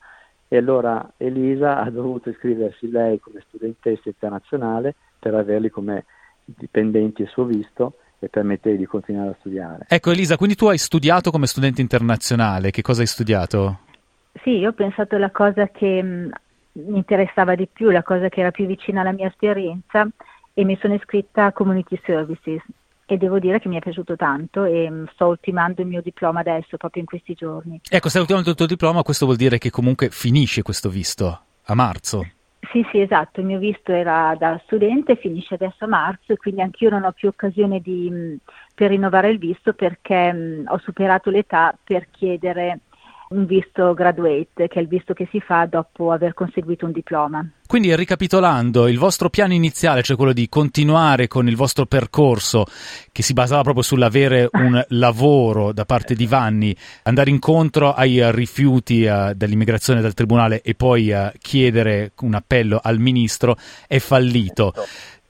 e 0.51 0.57
allora 0.57 1.13
Elisa 1.17 1.79
ha 1.79 1.89
dovuto 1.89 2.29
iscriversi 2.29 2.89
lei 2.89 3.19
come 3.19 3.43
studentessa 3.47 4.09
internazionale 4.09 4.95
per 5.19 5.35
averli 5.35 5.69
come 5.69 6.05
dipendenti 6.43 7.23
a 7.23 7.27
suo 7.27 7.45
visto 7.45 7.95
e 8.17 8.29
permettere 8.29 8.75
di 8.75 8.85
continuare 8.85 9.29
a 9.29 9.35
studiare. 9.39 9.85
Ecco 9.87 10.11
Elisa, 10.11 10.37
quindi 10.37 10.55
tu 10.55 10.67
hai 10.67 10.79
studiato 10.79 11.29
come 11.29 11.45
studente 11.45 11.81
internazionale, 11.81 12.71
che 12.71 12.81
cosa 12.81 13.01
hai 13.01 13.07
studiato? 13.07 13.79
Sì, 14.43 14.57
io 14.57 14.69
ho 14.69 14.73
pensato 14.73 15.17
la 15.17 15.29
cosa 15.29 15.67
che 15.67 16.01
mh, 16.01 16.31
mi 16.73 16.97
interessava 16.97 17.55
di 17.55 17.67
più, 17.71 17.91
la 17.91 18.03
cosa 18.03 18.27
che 18.29 18.39
era 18.39 18.51
più 18.51 18.65
vicina 18.65 19.01
alla 19.01 19.11
mia 19.11 19.27
esperienza 19.27 20.07
e 20.53 20.63
mi 20.63 20.77
sono 20.81 20.95
iscritta 20.95 21.45
a 21.45 21.51
Community 21.51 21.99
Services, 22.03 22.61
e 23.13 23.17
devo 23.17 23.39
dire 23.39 23.59
che 23.59 23.67
mi 23.67 23.77
è 23.77 23.79
piaciuto 23.79 24.15
tanto 24.15 24.63
e 24.63 24.89
mm, 24.89 25.05
sto 25.13 25.27
ultimando 25.27 25.81
il 25.81 25.87
mio 25.87 26.01
diploma 26.01 26.39
adesso, 26.41 26.77
proprio 26.77 27.01
in 27.01 27.07
questi 27.07 27.33
giorni. 27.33 27.81
Ecco, 27.89 28.09
stai 28.09 28.21
ultimando 28.21 28.49
il 28.49 28.55
tuo 28.55 28.65
diploma, 28.65 29.03
questo 29.03 29.25
vuol 29.25 29.37
dire 29.37 29.57
che 29.57 29.69
comunque 29.69 30.09
finisce 30.09 30.61
questo 30.61 30.89
visto 30.89 31.41
a 31.63 31.75
marzo. 31.75 32.25
Sì, 32.71 32.85
sì, 32.91 32.99
esatto, 32.99 33.39
il 33.39 33.47
mio 33.47 33.57
visto 33.57 33.91
era 33.91 34.35
da 34.37 34.59
studente, 34.65 35.15
finisce 35.15 35.55
adesso 35.55 35.85
a 35.85 35.87
marzo 35.87 36.33
e 36.33 36.37
quindi 36.37 36.61
anch'io 36.61 36.89
non 36.89 37.03
ho 37.03 37.11
più 37.11 37.27
occasione 37.27 37.79
di, 37.79 38.09
mm, 38.11 38.35
per 38.75 38.89
rinnovare 38.89 39.29
il 39.29 39.39
visto 39.39 39.73
perché 39.73 40.31
mh, 40.31 40.37
mm, 40.37 40.67
ho 40.67 40.77
superato 40.79 41.31
l'età 41.31 41.75
per 41.83 42.09
chiedere 42.11 42.81
un 43.29 43.45
visto 43.45 43.93
graduate, 43.93 44.67
che 44.67 44.79
è 44.79 44.79
il 44.79 44.87
visto 44.87 45.13
che 45.13 45.27
si 45.31 45.39
fa 45.39 45.65
dopo 45.65 46.11
aver 46.11 46.33
conseguito 46.33 46.85
un 46.85 46.91
diploma. 46.91 47.47
Quindi 47.67 47.95
ricapitolando, 47.95 48.87
il 48.87 48.97
vostro 48.97 49.29
piano 49.29 49.53
iniziale, 49.53 50.01
cioè 50.01 50.15
quello 50.15 50.33
di 50.33 50.49
continuare 50.49 51.27
con 51.27 51.47
il 51.47 51.55
vostro 51.55 51.85
percorso 51.85 52.65
che 53.11 53.21
si 53.21 53.33
basava 53.33 53.61
proprio 53.61 53.83
sull'avere 53.83 54.49
un 54.53 54.83
lavoro 54.89 55.71
da 55.71 55.85
parte 55.85 56.15
di 56.15 56.25
Vanni, 56.25 56.75
andare 57.03 57.29
incontro 57.29 57.93
ai 57.93 58.31
rifiuti 58.31 59.03
uh, 59.03 59.33
dell'immigrazione 59.35 60.01
dal 60.01 60.15
tribunale 60.15 60.61
e 60.61 60.73
poi 60.73 61.11
uh, 61.11 61.29
chiedere 61.37 62.13
un 62.21 62.33
appello 62.33 62.79
al 62.81 62.97
ministro, 62.97 63.57
è 63.87 63.99
fallito. 63.99 64.73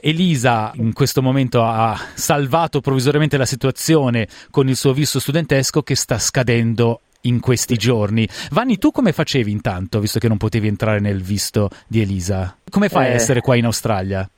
Elisa 0.02 0.72
in 0.76 0.94
questo 0.94 1.22
momento 1.22 1.62
ha 1.62 2.00
salvato 2.14 2.80
provvisoriamente 2.80 3.36
la 3.36 3.46
situazione 3.46 4.30
con 4.50 4.70
il 4.70 4.78
suo 4.78 4.94
visto 4.94 5.20
studentesco 5.20 5.82
che 5.84 5.96
sta 5.96 6.18
scadendo 6.18 7.02
in 7.22 7.40
questi 7.40 7.76
giorni. 7.76 8.28
Vanni, 8.52 8.78
tu 8.78 8.92
come 8.92 9.12
facevi 9.12 9.52
intanto, 9.52 10.00
visto 10.00 10.20
che 10.20 10.28
non 10.28 10.38
potevi 10.38 10.68
entrare 10.68 11.00
nel 11.00 11.22
visto 11.22 11.70
di 11.88 12.02
Elisa? 12.02 12.56
Come 12.70 12.90
fai 12.90 13.08
eh, 13.08 13.12
a 13.12 13.14
essere 13.14 13.42
qua 13.42 13.56
in 13.56 13.66
Australia? 13.66 14.30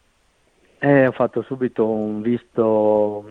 Eh, 0.80 1.08
ho 1.08 1.12
fatto 1.12 1.44
subito 1.44 1.88
un 1.88 2.22
visto 2.22 3.24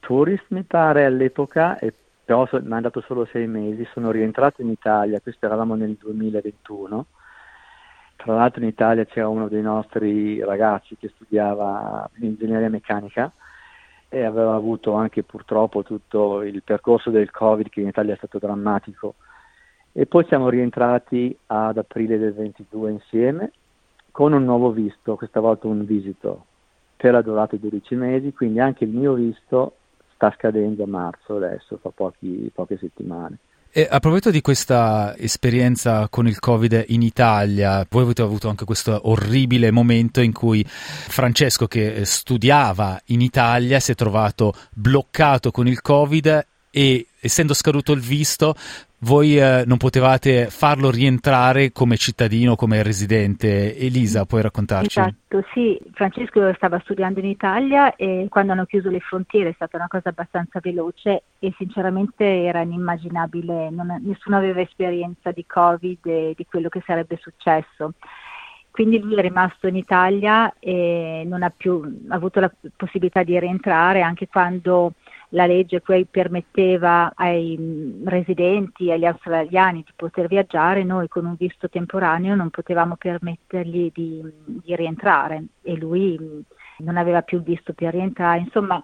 tourist, 0.00 0.44
mi 0.48 0.62
pare, 0.62 1.04
all'epoca, 1.04 1.78
e 1.78 1.92
però 2.24 2.46
so, 2.46 2.60
mi 2.62 2.70
è 2.70 2.74
andato 2.74 3.00
solo 3.00 3.26
sei 3.32 3.46
mesi, 3.46 3.88
sono 3.94 4.10
rientrato 4.10 4.60
in 4.60 4.68
Italia, 4.68 5.20
questo 5.20 5.46
eravamo 5.46 5.74
nel 5.74 5.96
2021, 5.98 7.06
tra 8.16 8.34
l'altro 8.34 8.60
in 8.60 8.68
Italia 8.68 9.06
c'era 9.06 9.28
uno 9.28 9.48
dei 9.48 9.62
nostri 9.62 10.44
ragazzi 10.44 10.96
che 10.98 11.10
studiava 11.14 12.10
ingegneria 12.20 12.68
meccanica 12.68 13.32
e 14.08 14.24
aveva 14.24 14.54
avuto 14.54 14.94
anche 14.94 15.22
purtroppo 15.22 15.82
tutto 15.82 16.42
il 16.42 16.62
percorso 16.62 17.10
del 17.10 17.30
Covid 17.30 17.68
che 17.68 17.80
in 17.80 17.88
Italia 17.88 18.14
è 18.14 18.16
stato 18.16 18.38
drammatico. 18.38 19.14
E 19.92 20.06
poi 20.06 20.24
siamo 20.26 20.48
rientrati 20.48 21.36
ad 21.46 21.76
aprile 21.76 22.18
del 22.18 22.34
22 22.34 22.90
insieme 22.90 23.52
con 24.10 24.32
un 24.32 24.44
nuovo 24.44 24.72
visto, 24.72 25.16
questa 25.16 25.40
volta 25.40 25.68
un 25.68 25.84
visito 25.84 26.46
per 26.96 27.12
la 27.12 27.22
durata 27.22 27.54
di 27.54 27.62
12 27.62 27.94
mesi, 27.94 28.32
quindi 28.32 28.58
anche 28.58 28.84
il 28.84 28.90
mio 28.90 29.14
visto 29.14 29.76
sta 30.14 30.32
scadendo 30.32 30.82
a 30.82 30.88
marzo 30.88 31.36
adesso, 31.36 31.76
fra 31.76 31.90
pochi, 31.90 32.50
poche 32.52 32.76
settimane. 32.78 33.38
E 33.78 33.86
a 33.88 34.00
proposito 34.00 34.32
di 34.32 34.40
questa 34.40 35.14
esperienza 35.16 36.08
con 36.08 36.26
il 36.26 36.40
Covid 36.40 36.86
in 36.88 37.00
Italia, 37.00 37.86
voi 37.88 38.02
avete 38.02 38.22
avuto 38.22 38.48
anche 38.48 38.64
questo 38.64 39.08
orribile 39.08 39.70
momento 39.70 40.20
in 40.20 40.32
cui 40.32 40.64
Francesco, 40.66 41.68
che 41.68 42.04
studiava 42.04 43.00
in 43.04 43.20
Italia, 43.20 43.78
si 43.78 43.92
è 43.92 43.94
trovato 43.94 44.52
bloccato 44.74 45.52
con 45.52 45.68
il 45.68 45.80
Covid 45.80 46.44
e 46.72 47.06
essendo 47.20 47.54
scaduto 47.54 47.92
il 47.92 48.00
visto 48.00 48.56
voi 49.00 49.38
eh, 49.38 49.62
non 49.64 49.76
potevate 49.76 50.46
farlo 50.46 50.90
rientrare 50.90 51.70
come 51.70 51.96
cittadino, 51.96 52.56
come 52.56 52.82
residente. 52.82 53.76
Elisa, 53.76 54.24
puoi 54.24 54.42
raccontarci? 54.42 54.98
Esatto, 54.98 55.44
sì, 55.52 55.78
Francesco 55.92 56.52
stava 56.54 56.80
studiando 56.80 57.20
in 57.20 57.26
Italia 57.26 57.94
e 57.94 58.26
quando 58.28 58.52
hanno 58.52 58.64
chiuso 58.64 58.90
le 58.90 59.00
frontiere 59.00 59.50
è 59.50 59.54
stata 59.54 59.76
una 59.76 59.86
cosa 59.88 60.08
abbastanza 60.08 60.58
veloce 60.60 61.22
e 61.38 61.54
sinceramente 61.56 62.24
era 62.24 62.62
inimmaginabile, 62.62 63.70
non, 63.70 64.00
nessuno 64.02 64.36
aveva 64.36 64.60
esperienza 64.60 65.30
di 65.30 65.44
Covid 65.46 66.06
e 66.06 66.34
di 66.36 66.46
quello 66.48 66.68
che 66.68 66.82
sarebbe 66.84 67.18
successo. 67.20 67.92
Quindi 68.70 69.00
lui 69.00 69.16
è 69.16 69.22
rimasto 69.22 69.66
in 69.66 69.76
Italia 69.76 70.54
e 70.58 71.24
non 71.26 71.42
ha 71.42 71.50
più 71.50 72.04
avuto 72.08 72.38
la 72.38 72.50
possibilità 72.76 73.22
di 73.24 73.38
rientrare 73.38 74.02
anche 74.02 74.28
quando 74.28 74.92
la 75.30 75.46
legge 75.46 75.80
poi 75.80 76.06
permetteva 76.06 77.12
ai 77.14 77.56
mm, 77.58 78.06
residenti, 78.06 78.90
agli 78.90 79.04
australiani 79.04 79.82
di 79.84 79.92
poter 79.94 80.26
viaggiare, 80.26 80.84
noi 80.84 81.08
con 81.08 81.26
un 81.26 81.34
visto 81.36 81.68
temporaneo 81.68 82.34
non 82.34 82.50
potevamo 82.50 82.96
permettergli 82.96 83.90
di, 83.92 84.22
di 84.44 84.76
rientrare 84.76 85.44
e 85.62 85.76
lui 85.76 86.18
mm, 86.20 86.40
non 86.78 86.96
aveva 86.96 87.22
più 87.22 87.42
visto 87.42 87.72
per 87.74 87.92
rientrare. 87.92 88.40
Insomma, 88.40 88.82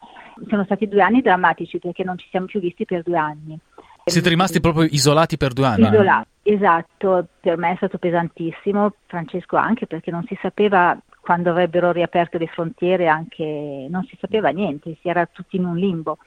sono 0.49 0.65
stati 0.65 0.89
due 0.89 1.03
anni 1.03 1.23
drammatici 1.23 1.79
perché 1.79 2.05
non 2.05 2.19
ci 2.19 2.27
siamo 2.29 2.47
più 2.47 2.61
visti 2.61 2.85
per 2.85 3.03
due 3.03 3.17
anni. 3.17 3.59
Siete 4.05 4.29
rimasti 4.29 4.61
proprio 4.61 4.85
isolati 4.85 5.39
per 5.39 5.55
due 5.55 5.67
anni? 5.67 5.87
Isolati, 5.87 6.29
esatto, 6.43 7.27
per 7.41 7.57
me 7.57 7.73
è 7.73 7.77
stato 7.77 7.97
pesantissimo, 7.97 8.93
Francesco 9.07 9.57
anche 9.57 9.87
perché 9.87 10.11
non 10.11 10.25
si 10.27 10.37
sapeva 10.43 10.99
quando 11.25 11.51
avrebbero 11.51 11.91
riaperto 11.91 12.37
le 12.37 12.47
frontiere 12.47 13.09
anche 13.09 13.87
non 13.89 14.05
si 14.05 14.17
sapeva 14.21 14.51
niente, 14.51 14.99
si 15.01 15.09
era 15.09 15.25
tutti 15.25 15.57
in 15.57 15.65
un 15.65 15.77
limbo. 15.77 16.19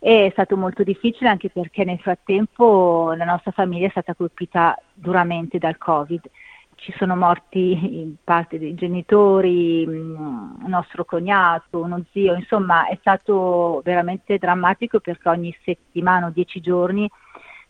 E 0.00 0.26
è 0.26 0.30
stato 0.32 0.56
molto 0.56 0.82
difficile 0.82 1.30
anche 1.30 1.48
perché 1.50 1.84
nel 1.84 2.00
frattempo 2.00 3.14
la 3.16 3.24
nostra 3.24 3.52
famiglia 3.52 3.86
è 3.86 3.90
stata 3.90 4.14
colpita 4.14 4.76
duramente 4.92 5.58
dal 5.58 5.78
Covid. 5.78 6.20
Ci 6.74 6.92
sono 6.98 7.14
morti 7.14 8.00
in 8.00 8.16
parte 8.22 8.58
dei 8.58 8.74
genitori, 8.74 9.84
un 9.86 10.58
mm, 10.62 10.66
nostro 10.66 11.04
cognato, 11.04 11.78
uno 11.80 12.02
zio, 12.10 12.34
insomma 12.34 12.88
è 12.88 12.96
stato 12.98 13.80
veramente 13.84 14.36
drammatico 14.36 14.98
perché 14.98 15.28
ogni 15.28 15.56
settimana 15.64 16.26
o 16.26 16.30
dieci 16.30 16.60
giorni 16.60 17.08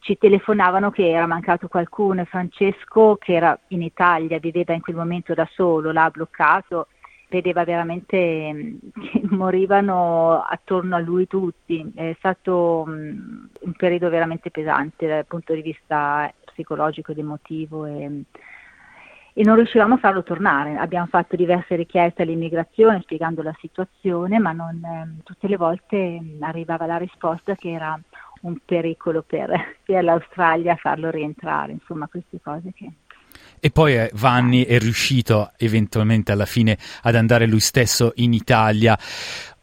ci 0.05 0.19
telefonavano 0.19 0.91
che 0.91 1.09
era 1.09 1.27
mancato 1.27 1.67
qualcuno 1.67 2.21
e 2.21 2.27
Francesco 2.27 3.17
che 3.17 3.33
era 3.33 3.59
in 3.69 3.81
Italia, 3.81 4.39
viveva 4.39 4.75
in 4.75 4.83
quel 4.83 4.97
momento 4.97 5.33
da 5.33 5.49
solo, 5.51 5.93
l'ha 5.93 6.11
bloccato, 6.11 6.89
vedeva 7.31 7.65
veramente 7.65 8.53
mm, 8.53 8.77
che 9.01 9.23
morivano 9.35 10.43
attorno 10.43 10.97
a 10.97 10.99
lui 10.99 11.27
tutti. 11.27 11.91
È 11.95 12.15
stato 12.19 12.85
um, 12.87 13.49
un 13.61 13.73
periodo 13.73 14.11
veramente 14.11 14.51
pesante 14.51 15.07
dal 15.07 15.25
punto 15.25 15.55
di 15.55 15.63
vista 15.63 16.31
psicologico 16.45 17.13
ed 17.13 17.19
emotivo. 17.19 17.87
E, 17.87 18.25
e 19.37 19.43
non 19.43 19.57
riuscivamo 19.57 19.95
a 19.95 19.99
farlo 19.99 20.23
tornare. 20.23 20.77
Abbiamo 20.77 21.07
fatto 21.07 21.35
diverse 21.35 21.77
richieste 21.77 22.21
all'immigrazione 22.21 23.01
spiegando 23.01 23.41
la 23.41 23.57
situazione, 23.59 24.39
ma 24.39 24.53
non, 24.53 24.85
eh, 24.85 25.23
tutte 25.25 25.49
le 25.49 25.57
volte 25.57 26.21
arrivava 26.41 26.85
la 26.85 26.99
risposta 26.99 27.55
che 27.57 27.71
era 27.71 27.99
un 28.45 28.57
pericolo 28.65 29.23
per, 29.23 29.77
per 29.85 30.05
l'Australia 30.05 30.77
farlo 30.77 31.11
rientrare, 31.11 31.73
insomma 31.73 32.07
queste 32.07 32.41
cose 32.43 32.73
che 32.75 32.91
e 33.65 33.71
poi 33.71 33.97
eh, 33.97 34.11
Vanni 34.13 34.67
è 34.67 34.79
riuscito 34.79 35.53
eventualmente 35.57 36.33
alla 36.33 36.45
fine 36.45 36.77
ad 37.03 37.15
andare 37.15 37.47
lui 37.47 37.61
stesso 37.61 38.13
in 38.17 38.35
Italia. 38.35 38.99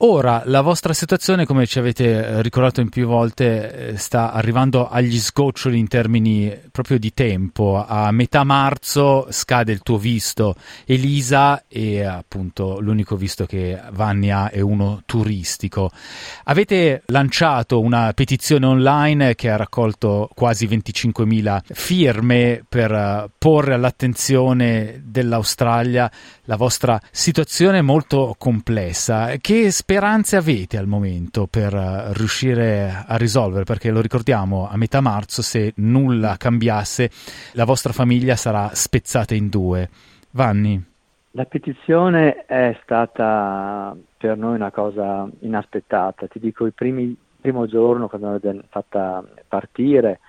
Ora, 0.03 0.41
la 0.45 0.61
vostra 0.61 0.93
situazione, 0.93 1.45
come 1.45 1.67
ci 1.67 1.77
avete 1.77 2.05
eh, 2.05 2.41
ricordato 2.41 2.81
in 2.81 2.89
più 2.89 3.05
volte, 3.05 3.89
eh, 3.89 3.97
sta 3.97 4.31
arrivando 4.31 4.89
agli 4.89 5.19
sgoccioli 5.19 5.77
in 5.77 5.87
termini 5.87 6.59
proprio 6.71 6.97
di 6.97 7.13
tempo. 7.13 7.85
A 7.87 8.11
metà 8.11 8.43
marzo 8.43 9.27
scade 9.29 9.71
il 9.71 9.83
tuo 9.83 9.99
visto, 9.99 10.55
Elisa, 10.85 11.65
e 11.67 12.03
appunto 12.03 12.79
l'unico 12.79 13.15
visto 13.15 13.45
che 13.45 13.79
Vanni 13.91 14.31
ha 14.31 14.49
è 14.49 14.59
uno 14.59 15.03
turistico. 15.05 15.91
Avete 16.45 17.03
lanciato 17.05 17.79
una 17.79 18.11
petizione 18.13 18.65
online 18.65 19.35
che 19.35 19.51
ha 19.51 19.55
raccolto 19.55 20.31
quasi 20.33 20.65
25.000 20.65 21.59
firme 21.73 22.63
per 22.67 22.91
eh, 22.91 23.29
porre 23.37 23.75
all'attenzione 23.75 24.99
dell'Australia 25.05 26.09
la 26.45 26.55
vostra 26.55 26.99
situazione 27.11 27.83
molto 27.83 28.33
complessa. 28.39 29.35
Che 29.39 29.69
speranze 29.91 30.37
avete 30.37 30.77
al 30.77 30.87
momento 30.87 31.47
per 31.47 31.73
uh, 31.73 32.13
riuscire 32.13 33.03
a 33.05 33.17
risolvere? 33.17 33.65
Perché 33.65 33.91
lo 33.91 33.99
ricordiamo, 33.99 34.69
a 34.69 34.77
metà 34.77 35.01
marzo, 35.01 35.41
se 35.41 35.73
nulla 35.77 36.37
cambiasse, 36.37 37.09
la 37.55 37.65
vostra 37.65 37.91
famiglia 37.91 38.37
sarà 38.37 38.69
spezzata 38.71 39.35
in 39.35 39.49
due. 39.49 39.89
Vanni? 40.31 40.81
La 41.31 41.43
petizione 41.43 42.45
è 42.45 42.73
stata 42.83 43.93
per 44.17 44.37
noi 44.37 44.55
una 44.55 44.71
cosa 44.71 45.27
inaspettata. 45.39 46.25
Ti 46.25 46.39
dico, 46.39 46.65
il 46.65 46.73
primo 46.73 47.67
giorno, 47.67 48.07
quando 48.07 48.29
l'abbiamo 48.29 48.61
fatta 48.69 49.21
partire, 49.45 50.21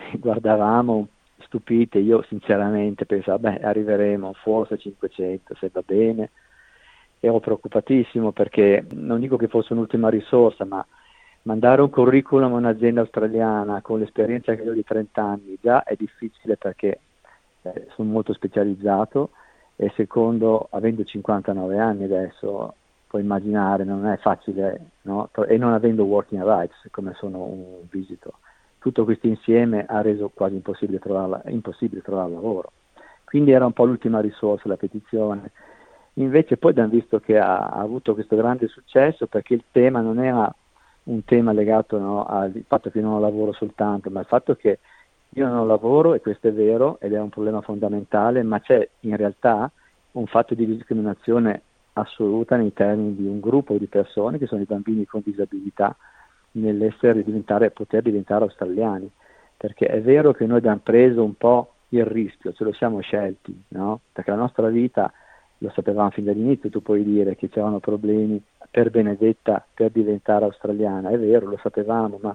guardavamo 0.18 1.08
stupite, 1.40 1.98
io 1.98 2.24
sinceramente 2.26 3.04
pensavo, 3.04 3.40
beh, 3.40 3.60
arriveremo 3.60 4.32
forse 4.42 4.74
a 4.74 4.78
500 4.78 5.56
se 5.60 5.68
va 5.70 5.82
bene, 5.84 6.30
ero 7.20 7.38
preoccupatissimo 7.38 8.32
perché 8.32 8.84
non 8.92 9.20
dico 9.20 9.36
che 9.36 9.48
fosse 9.48 9.74
un'ultima 9.74 10.08
risorsa, 10.08 10.64
ma 10.64 10.84
mandare 11.42 11.82
un 11.82 11.90
curriculum 11.90 12.54
a 12.54 12.56
un'azienda 12.56 13.00
australiana 13.00 13.80
con 13.82 13.98
l'esperienza 13.98 14.54
che 14.54 14.68
ho 14.68 14.72
di 14.72 14.84
30 14.84 15.22
anni 15.22 15.58
già 15.60 15.84
è 15.84 15.94
difficile 15.96 16.56
perché 16.56 17.00
eh, 17.62 17.86
sono 17.94 18.10
molto 18.10 18.32
specializzato 18.32 19.30
e 19.76 19.92
secondo, 19.96 20.68
avendo 20.70 21.04
59 21.04 21.78
anni 21.78 22.04
adesso, 22.04 22.74
puoi 23.06 23.22
immaginare, 23.22 23.84
non 23.84 24.06
è 24.06 24.16
facile, 24.18 24.90
no? 25.02 25.30
e 25.46 25.56
non 25.56 25.72
avendo 25.72 26.04
working 26.04 26.42
rights 26.42 26.88
come 26.90 27.14
sono 27.14 27.44
un 27.44 27.64
visito. 27.90 28.34
Tutto 28.78 29.04
questo 29.04 29.26
insieme 29.26 29.84
ha 29.86 30.00
reso 30.00 30.30
quasi 30.32 30.54
impossibile 30.54 30.98
trovare, 30.98 31.50
impossibile 31.50 32.02
trovare 32.02 32.32
lavoro. 32.32 32.72
Quindi 33.24 33.52
era 33.52 33.66
un 33.66 33.72
po' 33.72 33.84
l'ultima 33.84 34.20
risorsa 34.20 34.68
la 34.68 34.76
petizione 34.76 35.50
Invece 36.14 36.56
poi 36.56 36.72
abbiamo 36.72 36.90
visto 36.90 37.20
che 37.20 37.38
ha, 37.38 37.58
ha, 37.58 37.80
avuto 37.80 38.14
questo 38.14 38.36
grande 38.36 38.66
successo 38.68 39.26
perché 39.26 39.54
il 39.54 39.64
tema 39.70 40.00
non 40.00 40.18
era 40.18 40.52
un 41.04 41.24
tema 41.24 41.52
legato 41.52 41.98
no, 41.98 42.24
al 42.24 42.64
fatto 42.66 42.90
che 42.90 43.00
non 43.00 43.20
lavoro 43.20 43.52
soltanto, 43.52 44.10
ma 44.10 44.20
al 44.20 44.26
fatto 44.26 44.54
che 44.56 44.78
io 45.34 45.48
non 45.48 45.66
lavoro 45.66 46.14
e 46.14 46.20
questo 46.20 46.48
è 46.48 46.52
vero 46.52 46.98
ed 47.00 47.12
è 47.12 47.20
un 47.20 47.28
problema 47.28 47.60
fondamentale, 47.60 48.42
ma 48.42 48.60
c'è 48.60 48.86
in 49.00 49.16
realtà 49.16 49.70
un 50.12 50.26
fatto 50.26 50.54
di 50.54 50.66
discriminazione 50.66 51.62
assoluta 51.92 52.56
nei 52.56 52.72
termini 52.72 53.14
di 53.14 53.26
un 53.26 53.40
gruppo 53.40 53.76
di 53.76 53.86
persone 53.86 54.38
che 54.38 54.46
sono 54.46 54.62
i 54.62 54.66
bambini 54.66 55.04
con 55.06 55.22
disabilità 55.24 55.96
nell'essere 56.52 57.22
diventare, 57.22 57.70
poter 57.70 58.02
diventare 58.02 58.44
australiani. 58.44 59.10
Perché 59.56 59.86
è 59.86 60.00
vero 60.00 60.32
che 60.32 60.46
noi 60.46 60.58
abbiamo 60.58 60.80
preso 60.82 61.22
un 61.22 61.34
po' 61.34 61.74
il 61.88 62.04
rischio, 62.04 62.52
ce 62.52 62.64
lo 62.64 62.72
siamo 62.72 63.00
scelti, 63.00 63.64
no? 63.68 64.00
perché 64.12 64.30
la 64.30 64.36
nostra 64.36 64.68
vita 64.68 65.12
lo 65.62 65.70
sapevamo 65.74 66.10
fin 66.10 66.24
dall'inizio, 66.24 66.70
tu 66.70 66.80
puoi 66.82 67.04
dire 67.04 67.36
che 67.36 67.48
c'erano 67.48 67.80
problemi 67.80 68.42
per 68.70 68.90
Benedetta 68.90 69.64
per 69.72 69.90
diventare 69.90 70.44
australiana, 70.44 71.10
è 71.10 71.18
vero, 71.18 71.48
lo 71.48 71.58
sapevamo, 71.62 72.18
ma 72.22 72.34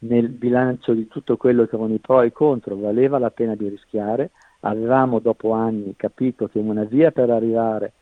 nel 0.00 0.28
bilancio 0.28 0.94
di 0.94 1.06
tutto 1.06 1.36
quello 1.36 1.66
che 1.66 1.76
erano 1.76 1.92
i 1.92 1.98
pro 1.98 2.22
e 2.22 2.26
i 2.26 2.32
contro 2.32 2.76
valeva 2.76 3.18
la 3.18 3.30
pena 3.30 3.54
di 3.54 3.68
rischiare, 3.68 4.30
avevamo 4.60 5.18
dopo 5.18 5.52
anni 5.52 5.94
capito 5.96 6.48
che 6.48 6.58
una 6.58 6.84
via 6.84 7.10
per 7.10 7.30
arrivare 7.30 7.92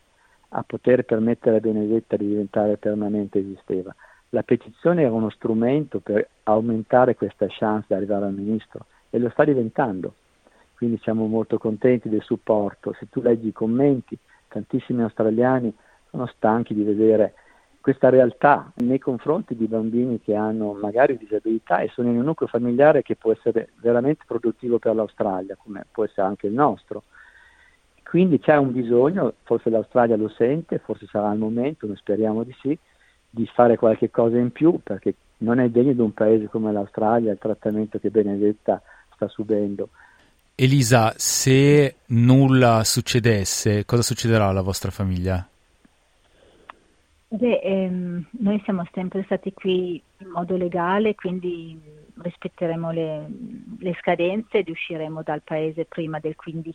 a 0.50 0.62
poter 0.62 1.04
permettere 1.04 1.56
a 1.56 1.60
Benedetta 1.60 2.16
di 2.16 2.26
diventare 2.26 2.76
permanente 2.76 3.38
esisteva, 3.38 3.94
La 4.30 4.42
petizione 4.42 5.02
era 5.02 5.12
uno 5.12 5.30
strumento 5.30 5.98
per 5.98 6.28
aumentare 6.44 7.16
questa 7.16 7.46
chance 7.48 7.86
di 7.88 7.94
arrivare 7.94 8.26
al 8.26 8.34
ministro 8.34 8.86
e 9.10 9.18
lo 9.18 9.28
sta 9.30 9.44
diventando. 9.44 10.14
Quindi 10.76 10.98
siamo 11.02 11.26
molto 11.26 11.58
contenti 11.58 12.08
del 12.08 12.22
supporto. 12.22 12.94
Se 12.98 13.08
tu 13.10 13.20
leggi 13.20 13.48
i 13.48 13.52
commenti, 13.52 14.16
tantissimi 14.50 15.02
australiani 15.02 15.72
sono 16.10 16.26
stanchi 16.26 16.74
di 16.74 16.82
vedere 16.82 17.34
questa 17.80 18.10
realtà 18.10 18.70
nei 18.76 18.98
confronti 18.98 19.56
di 19.56 19.66
bambini 19.66 20.20
che 20.20 20.34
hanno 20.34 20.74
magari 20.74 21.16
disabilità 21.16 21.78
e 21.78 21.88
sono 21.88 22.10
in 22.10 22.18
un 22.18 22.24
nucleo 22.24 22.48
familiare 22.48 23.02
che 23.02 23.16
può 23.16 23.32
essere 23.32 23.70
veramente 23.76 24.24
produttivo 24.26 24.78
per 24.78 24.94
l'Australia, 24.94 25.56
come 25.56 25.86
può 25.90 26.04
essere 26.04 26.26
anche 26.26 26.46
il 26.46 26.52
nostro. 26.52 27.04
Quindi 28.02 28.38
c'è 28.38 28.56
un 28.56 28.72
bisogno, 28.72 29.34
forse 29.44 29.70
l'Australia 29.70 30.16
lo 30.16 30.28
sente, 30.28 30.78
forse 30.78 31.06
sarà 31.06 31.32
il 31.32 31.38
momento, 31.38 31.86
noi 31.86 31.96
speriamo 31.96 32.42
di 32.42 32.54
sì, 32.60 32.78
di 33.30 33.46
fare 33.46 33.76
qualche 33.76 34.10
cosa 34.10 34.36
in 34.36 34.50
più 34.50 34.80
perché 34.82 35.14
non 35.38 35.60
è 35.60 35.68
degno 35.70 35.92
di 35.92 36.00
un 36.00 36.12
paese 36.12 36.48
come 36.48 36.72
l'Australia 36.72 37.32
il 37.32 37.38
trattamento 37.38 37.98
che 37.98 38.10
Benedetta 38.10 38.82
sta 39.14 39.28
subendo. 39.28 39.90
Elisa, 40.62 41.14
se 41.16 41.96
nulla 42.08 42.84
succedesse, 42.84 43.86
cosa 43.86 44.02
succederà 44.02 44.48
alla 44.48 44.60
vostra 44.60 44.90
famiglia? 44.90 45.48
Beh, 47.28 47.60
ehm, 47.60 48.26
noi 48.32 48.60
siamo 48.64 48.86
sempre 48.92 49.22
stati 49.22 49.54
qui 49.54 50.02
in 50.18 50.28
modo 50.28 50.58
legale, 50.58 51.14
quindi 51.14 51.80
rispetteremo 52.14 52.90
le, 52.90 53.26
le, 53.78 53.96
scadenze 54.00 54.58
ed 54.58 54.68
usciremo 54.68 55.22
dal 55.22 55.40
paese 55.40 55.86
prima 55.86 56.18
del 56.18 56.36
15 56.36 56.74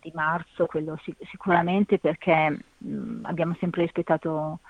di 0.00 0.10
marzo, 0.14 0.64
quello 0.64 0.98
sic- 1.02 1.22
sicuramente 1.28 1.98
perché 1.98 2.64
mh, 2.78 3.24
abbiamo 3.24 3.54
sempre 3.60 3.82
rispettato 3.82 4.60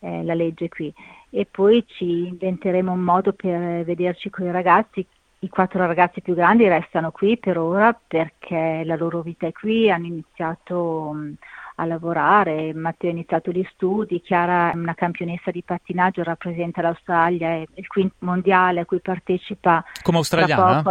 eh, 0.00 0.22
la 0.24 0.34
legge 0.34 0.68
qui. 0.68 0.92
E 1.30 1.46
poi 1.46 1.82
ci 1.86 2.26
inventeremo 2.28 2.92
un 2.92 3.00
modo 3.00 3.32
per 3.32 3.82
vederci 3.84 4.28
con 4.28 4.44
i 4.46 4.50
ragazzi. 4.50 5.06
I 5.40 5.48
quattro 5.48 5.86
ragazzi 5.86 6.20
più 6.20 6.34
grandi 6.34 6.66
restano 6.66 7.12
qui 7.12 7.38
per 7.38 7.58
ora 7.58 7.96
perché 8.06 8.82
la 8.84 8.96
loro 8.96 9.22
vita 9.22 9.46
è 9.46 9.52
qui, 9.52 9.88
hanno 9.88 10.06
iniziato 10.06 11.12
mh, 11.12 11.34
a 11.76 11.84
lavorare, 11.84 12.74
Matteo 12.74 13.10
ha 13.10 13.12
iniziato 13.12 13.52
gli 13.52 13.64
studi, 13.72 14.20
Chiara 14.20 14.72
è 14.72 14.76
una 14.76 14.94
campionessa 14.94 15.52
di 15.52 15.62
pattinaggio, 15.62 16.24
rappresenta 16.24 16.82
l'Australia, 16.82 17.50
è 17.50 17.64
il 17.74 17.86
quinto 17.86 18.16
mondiale 18.20 18.80
a 18.80 18.84
cui 18.84 19.00
partecipa. 19.00 19.84
Come 20.02 20.18
australiana? 20.18 20.82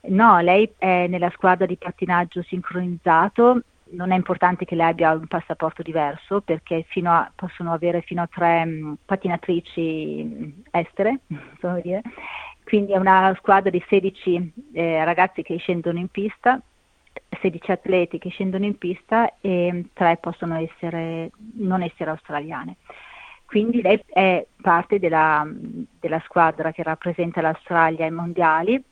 No, 0.00 0.40
lei 0.40 0.72
è 0.78 1.06
nella 1.06 1.30
squadra 1.34 1.66
di 1.66 1.76
pattinaggio 1.76 2.42
sincronizzato, 2.42 3.60
non 3.90 4.10
è 4.10 4.16
importante 4.16 4.64
che 4.64 4.74
lei 4.74 4.88
abbia 4.88 5.12
un 5.12 5.26
passaporto 5.26 5.82
diverso 5.82 6.40
perché 6.40 6.86
a, 7.04 7.30
possono 7.34 7.72
avere 7.72 8.02
fino 8.02 8.22
a 8.22 8.26
tre 8.26 8.64
mh, 8.64 8.70
mm, 8.70 8.92
pattinatrici 9.04 10.24
mm, 10.24 10.50
estere, 10.70 11.20
quindi 12.68 12.92
è 12.92 12.98
una 12.98 13.34
squadra 13.38 13.70
di 13.70 13.82
16 13.88 14.52
eh, 14.74 15.02
ragazzi 15.02 15.42
che 15.42 15.56
scendono 15.56 15.98
in 15.98 16.08
pista 16.08 16.60
16 17.40 17.70
atleti 17.70 18.18
che 18.18 18.28
scendono 18.28 18.66
in 18.66 18.76
pista 18.76 19.34
e 19.40 19.86
3 19.92 20.18
possono 20.20 20.56
essere, 20.56 21.30
non 21.54 21.82
essere 21.82 22.10
australiane. 22.10 22.76
Quindi 23.46 23.80
lei 23.80 24.02
è 24.06 24.46
parte 24.60 24.98
della, 24.98 25.46
della 25.98 26.20
squadra 26.24 26.70
che 26.72 26.82
rappresenta 26.82 27.40
l'Australia 27.40 28.04
ai 28.04 28.10
mondiali, 28.10 28.82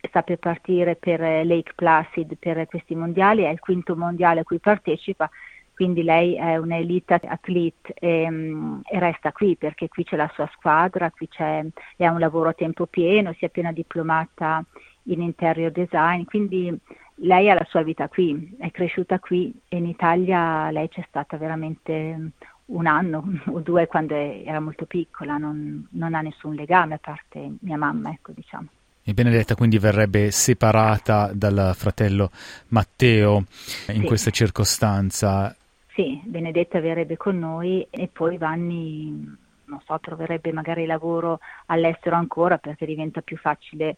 sta 0.00 0.22
per 0.22 0.38
partire 0.38 0.96
per 0.96 1.20
Lake 1.20 1.72
Placid 1.74 2.36
per 2.38 2.66
questi 2.66 2.94
mondiali, 2.94 3.42
è 3.42 3.50
il 3.50 3.58
quinto 3.58 3.94
mondiale 3.94 4.40
a 4.40 4.44
cui 4.44 4.58
partecipa, 4.58 5.28
quindi 5.76 6.02
lei 6.02 6.36
è 6.36 6.56
un'elite 6.56 7.20
athlete 7.22 7.92
e, 7.92 8.30
mm, 8.30 8.80
e, 8.82 8.98
resta 8.98 9.30
qui 9.30 9.56
perché 9.56 9.88
qui 9.88 10.04
c'è 10.04 10.16
la 10.16 10.30
sua 10.32 10.48
squadra, 10.54 11.10
qui 11.10 11.28
c'è, 11.28 11.62
ha 11.98 12.10
un 12.10 12.18
lavoro 12.18 12.48
a 12.48 12.54
tempo 12.54 12.86
pieno, 12.86 13.34
si 13.34 13.44
è 13.44 13.48
appena 13.48 13.72
diplomata 13.72 14.64
in 15.04 15.20
interior 15.20 15.70
design, 15.70 16.24
quindi 16.24 16.74
lei 17.16 17.50
ha 17.50 17.54
la 17.54 17.66
sua 17.68 17.82
vita 17.82 18.08
qui, 18.08 18.56
è 18.58 18.70
cresciuta 18.70 19.18
qui 19.18 19.54
e 19.68 19.76
in 19.76 19.84
Italia 19.84 20.70
lei 20.70 20.88
c'è 20.88 21.04
stata 21.08 21.36
veramente 21.36 22.30
un 22.66 22.86
anno 22.86 23.22
o 23.52 23.60
due 23.60 23.86
quando 23.86 24.14
era 24.14 24.60
molto 24.60 24.86
piccola, 24.86 25.36
non, 25.36 25.86
non 25.90 26.14
ha 26.14 26.22
nessun 26.22 26.54
legame 26.54 26.94
a 26.94 26.98
parte 26.98 27.50
mia 27.60 27.76
mamma, 27.76 28.12
ecco 28.12 28.32
diciamo. 28.34 28.68
E 29.04 29.12
Benedetta 29.12 29.54
quindi 29.54 29.78
verrebbe 29.78 30.30
separata 30.30 31.30
dal 31.34 31.74
fratello 31.76 32.30
Matteo 32.68 33.44
in 33.88 34.00
sì. 34.00 34.06
questa 34.06 34.30
circostanza. 34.30 35.54
Sì, 35.96 36.20
Benedetta 36.22 36.78
verrebbe 36.78 37.16
con 37.16 37.38
noi 37.38 37.86
e 37.88 38.10
poi 38.12 38.36
Vanni, 38.36 39.34
non 39.64 39.80
so, 39.86 39.98
troverebbe 39.98 40.52
magari 40.52 40.84
lavoro 40.84 41.40
all'estero 41.66 42.16
ancora 42.16 42.58
perché 42.58 42.84
diventa 42.84 43.22
più 43.22 43.38
facile 43.38 43.96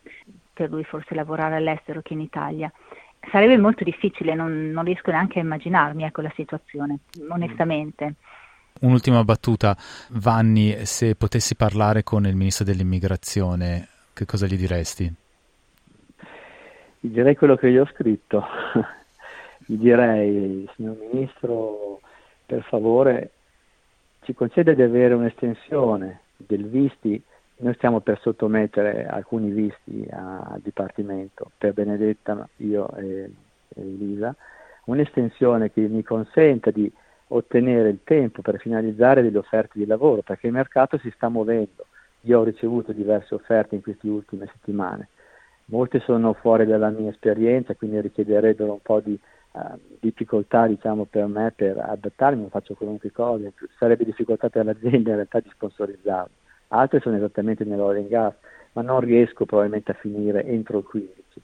per 0.52 0.70
lui 0.70 0.84
forse 0.84 1.16
lavorare 1.16 1.56
all'estero 1.56 2.00
che 2.00 2.12
in 2.12 2.20
Italia 2.20 2.72
sarebbe 3.32 3.58
molto 3.58 3.82
difficile, 3.82 4.36
non, 4.36 4.70
non 4.70 4.84
riesco 4.84 5.10
neanche 5.10 5.40
a 5.40 5.42
immaginarmi 5.42 6.04
ecco, 6.04 6.20
la 6.20 6.32
situazione, 6.36 7.00
onestamente. 7.28 8.14
Un'ultima 8.82 9.24
battuta, 9.24 9.76
Vanni, 10.10 10.86
se 10.86 11.16
potessi 11.16 11.56
parlare 11.56 12.04
con 12.04 12.26
il 12.26 12.36
ministro 12.36 12.64
dell'immigrazione, 12.64 13.88
che 14.12 14.24
cosa 14.24 14.46
gli 14.46 14.56
diresti? 14.56 15.12
Gli 17.00 17.08
direi 17.08 17.34
quello 17.34 17.56
che 17.56 17.72
gli 17.72 17.76
ho 17.76 17.88
scritto. 17.92 18.44
Gli 19.70 19.76
direi, 19.76 20.66
signor 20.74 20.96
ministro, 20.96 22.00
per 22.46 22.62
favore 22.62 23.32
ci 24.22 24.32
concede 24.32 24.74
di 24.74 24.80
avere 24.80 25.12
un'estensione 25.12 26.20
del 26.38 26.66
visti. 26.66 27.22
Noi 27.56 27.74
stiamo 27.74 28.00
per 28.00 28.18
sottomettere 28.20 29.06
alcuni 29.06 29.50
visti 29.50 30.08
al 30.10 30.60
Dipartimento, 30.62 31.50
per 31.58 31.74
Benedetta, 31.74 32.48
io 32.58 32.88
e, 32.96 33.30
e 33.68 33.80
Elisa, 33.82 34.34
un'estensione 34.86 35.70
che 35.70 35.82
mi 35.82 36.02
consenta 36.02 36.70
di 36.70 36.90
ottenere 37.28 37.90
il 37.90 38.00
tempo 38.04 38.40
per 38.40 38.58
finalizzare 38.60 39.20
delle 39.20 39.36
offerte 39.36 39.78
di 39.78 39.84
lavoro, 39.84 40.22
perché 40.22 40.46
il 40.46 40.54
mercato 40.54 40.96
si 40.96 41.10
sta 41.10 41.28
muovendo. 41.28 41.84
Io 42.22 42.40
ho 42.40 42.44
ricevuto 42.44 42.92
diverse 42.92 43.34
offerte 43.34 43.74
in 43.74 43.82
queste 43.82 44.08
ultime 44.08 44.46
settimane, 44.46 45.08
molte 45.66 46.00
sono 46.00 46.32
fuori 46.32 46.64
dalla 46.64 46.88
mia 46.88 47.10
esperienza, 47.10 47.74
quindi 47.74 48.00
richiederebbero 48.00 48.72
un 48.72 48.80
po' 48.80 49.00
di 49.00 49.18
difficoltà 50.00 50.66
diciamo, 50.66 51.04
per 51.04 51.26
me 51.26 51.52
per 51.54 51.78
adattarmi, 51.78 52.40
non 52.40 52.50
faccio 52.50 52.74
qualunque 52.74 53.12
cosa, 53.12 53.50
sarebbe 53.78 54.04
difficoltà 54.04 54.48
per 54.48 54.64
l'azienda 54.64 55.10
in 55.10 55.16
realtà 55.16 55.40
di 55.40 55.50
sponsorizzarmi 55.50 56.34
altre 56.68 57.00
sono 57.00 57.16
esattamente 57.16 57.64
nell'oil 57.64 57.98
and 57.98 58.08
gas, 58.08 58.34
ma 58.72 58.82
non 58.82 59.00
riesco 59.00 59.44
probabilmente 59.44 59.92
a 59.92 59.94
finire 59.94 60.44
entro 60.44 60.78
il 60.78 60.84
15. 60.84 61.42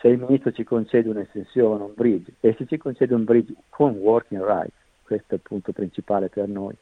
Se 0.00 0.08
il 0.08 0.18
ministro 0.18 0.52
ci 0.52 0.64
concede 0.64 1.08
un'estensione, 1.08 1.84
un 1.84 1.92
bridge, 1.94 2.34
e 2.40 2.54
se 2.58 2.66
ci 2.66 2.76
concede 2.76 3.14
un 3.14 3.24
bridge 3.24 3.54
con 3.68 3.92
working 3.96 4.42
rights, 4.42 4.74
questo 5.02 5.32
è 5.32 5.34
il 5.34 5.42
punto 5.42 5.72
principale 5.72 6.28
per 6.28 6.48
noi, 6.48 6.74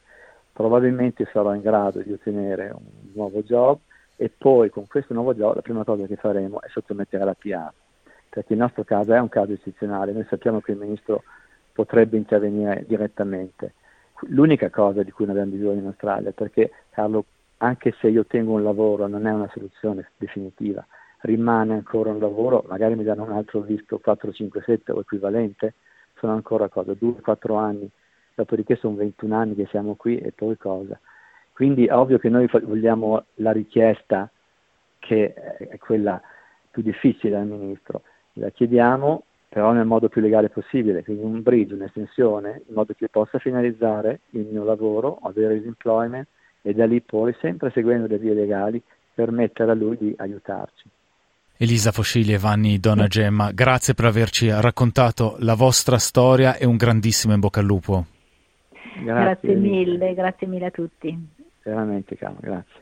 probabilmente 0.51 1.27
sarò 1.31 1.53
in 1.53 1.61
grado 1.61 2.01
di 2.01 2.11
ottenere 2.11 2.71
un 2.73 3.11
nuovo 3.13 3.41
job 3.41 3.77
e 4.15 4.31
poi 4.35 4.69
con 4.69 4.87
questo 4.87 5.13
nuovo 5.13 5.33
job 5.33 5.55
la 5.55 5.61
prima 5.61 5.83
cosa 5.83 6.05
che 6.05 6.15
faremo 6.15 6.61
è 6.61 6.67
sottomettere 6.69 7.23
la 7.23 7.35
PR, 7.35 7.71
perché 8.31 8.53
il 8.53 8.59
nostro 8.59 8.85
caso 8.85 9.13
è 9.13 9.19
un 9.19 9.27
caso 9.27 9.51
eccezionale, 9.51 10.13
noi 10.13 10.25
sappiamo 10.29 10.61
che 10.61 10.71
il 10.71 10.77
ministro 10.77 11.23
potrebbe 11.73 12.15
intervenire 12.15 12.85
direttamente. 12.87 13.73
L'unica 14.27 14.69
cosa 14.69 15.03
di 15.03 15.11
cui 15.11 15.25
non 15.25 15.35
abbiamo 15.35 15.57
bisogno 15.57 15.81
in 15.81 15.87
Australia, 15.87 16.31
perché 16.31 16.71
Carlo 16.91 17.25
anche 17.57 17.93
se 17.99 18.07
io 18.07 18.25
tengo 18.25 18.53
un 18.53 18.63
lavoro 18.63 19.07
non 19.07 19.27
è 19.27 19.31
una 19.31 19.49
soluzione 19.51 20.11
definitiva, 20.15 20.85
rimane 21.23 21.73
ancora 21.73 22.09
un 22.09 22.19
lavoro, 22.19 22.63
magari 22.69 22.95
mi 22.95 23.03
danno 23.03 23.23
un 23.23 23.33
altro 23.33 23.59
visto 23.59 23.99
4, 23.99 24.31
5, 24.31 24.61
7 24.61 24.91
o 24.93 25.01
equivalente, 25.01 25.73
sono 26.15 26.31
ancora 26.31 26.69
cosa, 26.69 26.93
2, 26.93 27.19
4 27.21 27.55
anni, 27.55 27.89
dopodiché 28.33 28.77
sono 28.77 28.95
21 28.95 29.35
anni 29.35 29.55
che 29.55 29.67
siamo 29.67 29.95
qui 29.95 30.17
e 30.17 30.31
poi 30.31 30.57
cosa. 30.57 30.97
Quindi 31.51 31.85
è 31.85 31.93
ovvio 31.93 32.17
che 32.17 32.29
noi 32.29 32.47
vogliamo 32.63 33.25
la 33.35 33.51
richiesta 33.51 34.31
che 34.99 35.33
è 35.33 35.77
quella 35.79 36.21
più 36.71 36.81
difficile 36.81 37.35
al 37.35 37.45
Ministro, 37.45 38.03
la 38.33 38.49
chiediamo 38.49 39.23
però 39.51 39.73
nel 39.73 39.85
modo 39.85 40.07
più 40.07 40.21
legale 40.21 40.47
possibile, 40.47 41.03
quindi 41.03 41.23
un 41.23 41.41
bridge, 41.41 41.73
un'estensione, 41.73 42.61
in 42.69 42.73
modo 42.73 42.93
che 42.93 43.09
possa 43.09 43.37
finalizzare 43.37 44.21
il 44.29 44.47
mio 44.49 44.63
lavoro, 44.63 45.19
avere 45.23 45.59
l'employment, 45.59 46.25
e 46.61 46.73
da 46.73 46.85
lì 46.85 47.01
poi, 47.01 47.35
sempre 47.41 47.69
seguendo 47.71 48.07
le 48.07 48.17
vie 48.17 48.33
legali, 48.33 48.81
permettere 49.13 49.71
a 49.71 49.73
lui 49.73 49.97
di 49.97 50.13
aiutarci. 50.15 50.87
Elisa 51.57 51.91
Foscili 51.91 52.31
e 52.31 52.37
Vanni 52.37 52.79
Donna 52.79 53.07
Gemma, 53.07 53.51
grazie 53.51 53.93
per 53.93 54.05
averci 54.05 54.49
raccontato 54.49 55.35
la 55.39 55.55
vostra 55.55 55.97
storia 55.97 56.55
e 56.55 56.65
un 56.65 56.77
grandissimo 56.77 57.33
in 57.33 57.41
bocca 57.41 57.59
al 57.59 57.65
lupo. 57.65 58.05
Grazie, 59.03 59.03
grazie 59.03 59.55
mille, 59.55 60.13
grazie 60.13 60.47
mille 60.47 60.67
a 60.67 60.71
tutti. 60.71 61.27
Veramente 61.61 62.15
caro, 62.15 62.37
grazie. 62.39 62.81